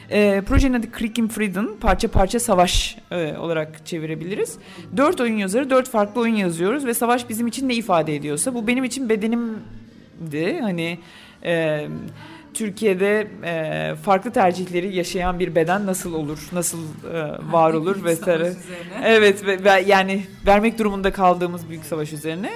E, 0.09 0.41
projenin 0.41 0.73
adı 0.73 0.87
Creek 0.99 1.17
in 1.17 1.27
Freedom, 1.27 1.77
parça 1.79 2.07
parça 2.07 2.39
savaş 2.39 2.97
e, 3.11 3.37
olarak 3.37 3.85
çevirebiliriz. 3.85 4.57
Dört 4.97 5.21
oyun 5.21 5.37
yazarı, 5.37 5.69
dört 5.69 5.89
farklı 5.89 6.21
oyun 6.21 6.35
yazıyoruz 6.35 6.85
ve 6.85 6.93
savaş 6.93 7.29
bizim 7.29 7.47
için 7.47 7.69
ne 7.69 7.75
ifade 7.75 8.15
ediyorsa. 8.15 8.53
Bu 8.53 8.67
benim 8.67 8.83
için 8.83 9.09
bedenimdi. 9.09 10.59
Hani... 10.61 10.99
E, 11.43 11.87
Türkiye'de 12.53 13.27
e, 13.43 13.95
farklı 13.95 14.31
tercihleri 14.31 14.95
yaşayan 14.95 15.39
bir 15.39 15.55
beden 15.55 15.85
nasıl 15.85 16.13
olur, 16.13 16.49
nasıl 16.51 16.79
e, 17.13 17.51
var 17.51 17.73
olur 17.73 18.03
vesaire. 18.03 18.53
Evet 19.03 19.45
ve, 19.45 19.63
ve 19.63 19.83
yani 19.87 20.25
vermek 20.47 20.79
durumunda 20.79 21.11
kaldığımız 21.11 21.69
büyük 21.69 21.85
savaş 21.85 22.13
üzerine. 22.13 22.51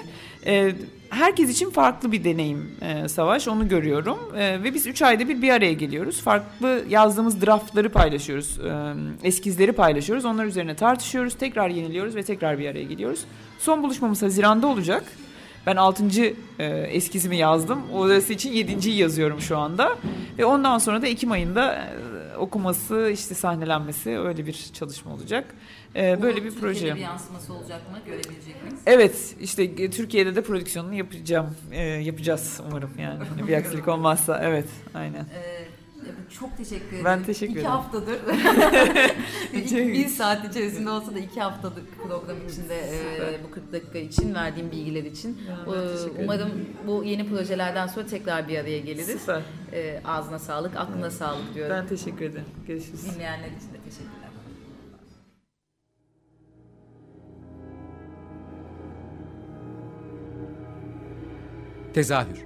E, 0.46 0.76
herkes 1.10 1.50
için 1.50 1.70
farklı 1.70 2.12
bir 2.12 2.24
deneyim 2.24 2.72
e, 2.82 3.08
savaş 3.08 3.48
onu 3.48 3.68
görüyorum 3.68 4.18
e, 4.38 4.64
ve 4.64 4.74
biz 4.74 4.88
üç 4.88 5.02
ayda 5.02 5.30
bir 5.30 5.42
bir 5.42 5.50
araya 5.50 5.74
geliyoruz. 5.74 6.22
Farklı 6.22 6.84
yazdığımız 6.90 7.42
draftları 7.42 7.90
paylaşıyoruz, 7.90 8.60
e, 8.60 9.28
eskizleri 9.28 9.72
paylaşıyoruz. 9.72 10.26
Onlar 10.26 10.46
üzerine 10.46 10.76
tartışıyoruz, 10.76 11.34
tekrar 11.34 11.70
yeniliyoruz 11.70 12.16
ve 12.16 12.24
tekrar 12.24 12.60
bir 12.60 12.70
araya 12.70 12.84
geliyoruz. 12.84 13.26
Son 13.60 13.84
buluşmamız 13.84 14.22
Haziran'da 14.22 14.68
olacak. 14.68 15.04
Ben 15.68 15.76
6. 15.76 16.04
E, 16.60 16.66
eskizimi 16.68 17.38
yazdım. 17.38 17.80
Orası 17.94 18.34
için 18.34 18.54
7.yi 18.54 18.98
yazıyorum 18.98 19.42
şu 19.42 19.58
anda. 19.58 19.96
Ve 20.38 20.46
ondan 20.46 20.78
sonra 20.78 21.02
da 21.02 21.08
Ekim 21.08 21.32
ayında 21.32 21.74
e, 21.76 21.84
okuması, 22.38 23.10
işte 23.14 23.36
sahnelenmesi 23.36 24.20
öyle 24.20 24.46
bir 24.46 24.70
çalışma 24.74 25.14
olacak. 25.14 25.56
E, 25.96 26.22
böyle 26.22 26.44
bir 26.44 26.52
proje. 26.52 26.74
Türkiye'de 26.74 26.96
bir 26.96 27.02
yansıması 27.02 27.54
olacak 27.54 27.92
mı? 27.92 27.98
Görebilecek 28.06 28.64
miyiz? 28.64 28.80
Evet. 28.86 29.36
işte 29.40 29.90
Türkiye'de 29.90 30.36
de 30.36 30.42
prodüksiyonunu 30.42 30.94
yapacağım. 30.94 31.56
E, 31.72 31.82
yapacağız 31.82 32.62
umarım 32.70 32.92
yani. 33.00 33.48
bir 33.48 33.54
aksilik 33.54 33.88
olmazsa. 33.96 34.40
Evet. 34.44 34.68
Aynen. 34.94 35.20
Ee, 35.20 35.65
çok 36.40 36.58
teşekkür 36.58 36.88
ederim. 36.88 37.06
Ben 37.06 37.24
teşekkür 37.24 37.54
ederim. 37.54 37.66
İki 37.66 37.70
haftadır. 37.70 38.20
bir 39.94 40.08
saat 40.08 40.46
içerisinde 40.46 40.90
olsa 40.90 41.16
da 41.16 41.20
iki 41.20 41.42
haftadır 41.42 41.84
program 42.08 42.38
içinde 42.50 42.78
e, 42.78 43.44
bu 43.44 43.52
40 43.52 43.72
dakika 43.72 43.98
için 43.98 44.36
verdiğim 44.36 44.72
bilgiler 44.72 45.04
için. 45.04 45.38
Ya, 45.48 45.76
e, 45.76 46.24
umarım 46.24 46.50
bu 46.88 47.04
yeni 47.04 47.30
projelerden 47.30 47.88
sonra 47.88 48.06
tekrar 48.06 48.48
bir 48.48 48.58
araya 48.58 48.80
geliriz. 48.80 49.20
Süper. 49.22 49.42
E, 49.74 50.02
ağzına 50.06 50.40
sağlık, 50.40 50.76
aklına 50.76 51.02
evet. 51.02 51.14
sağlık 51.14 51.54
diyorum. 51.56 51.76
Ben 51.76 51.88
teşekkür 51.88 52.26
ederim. 52.26 52.46
Görüşürüz. 52.68 53.16
Dinleyenler 53.16 53.48
için 53.48 53.74
de 53.74 53.80
teşekkürler. 53.86 54.26
Tezahür 61.94 62.46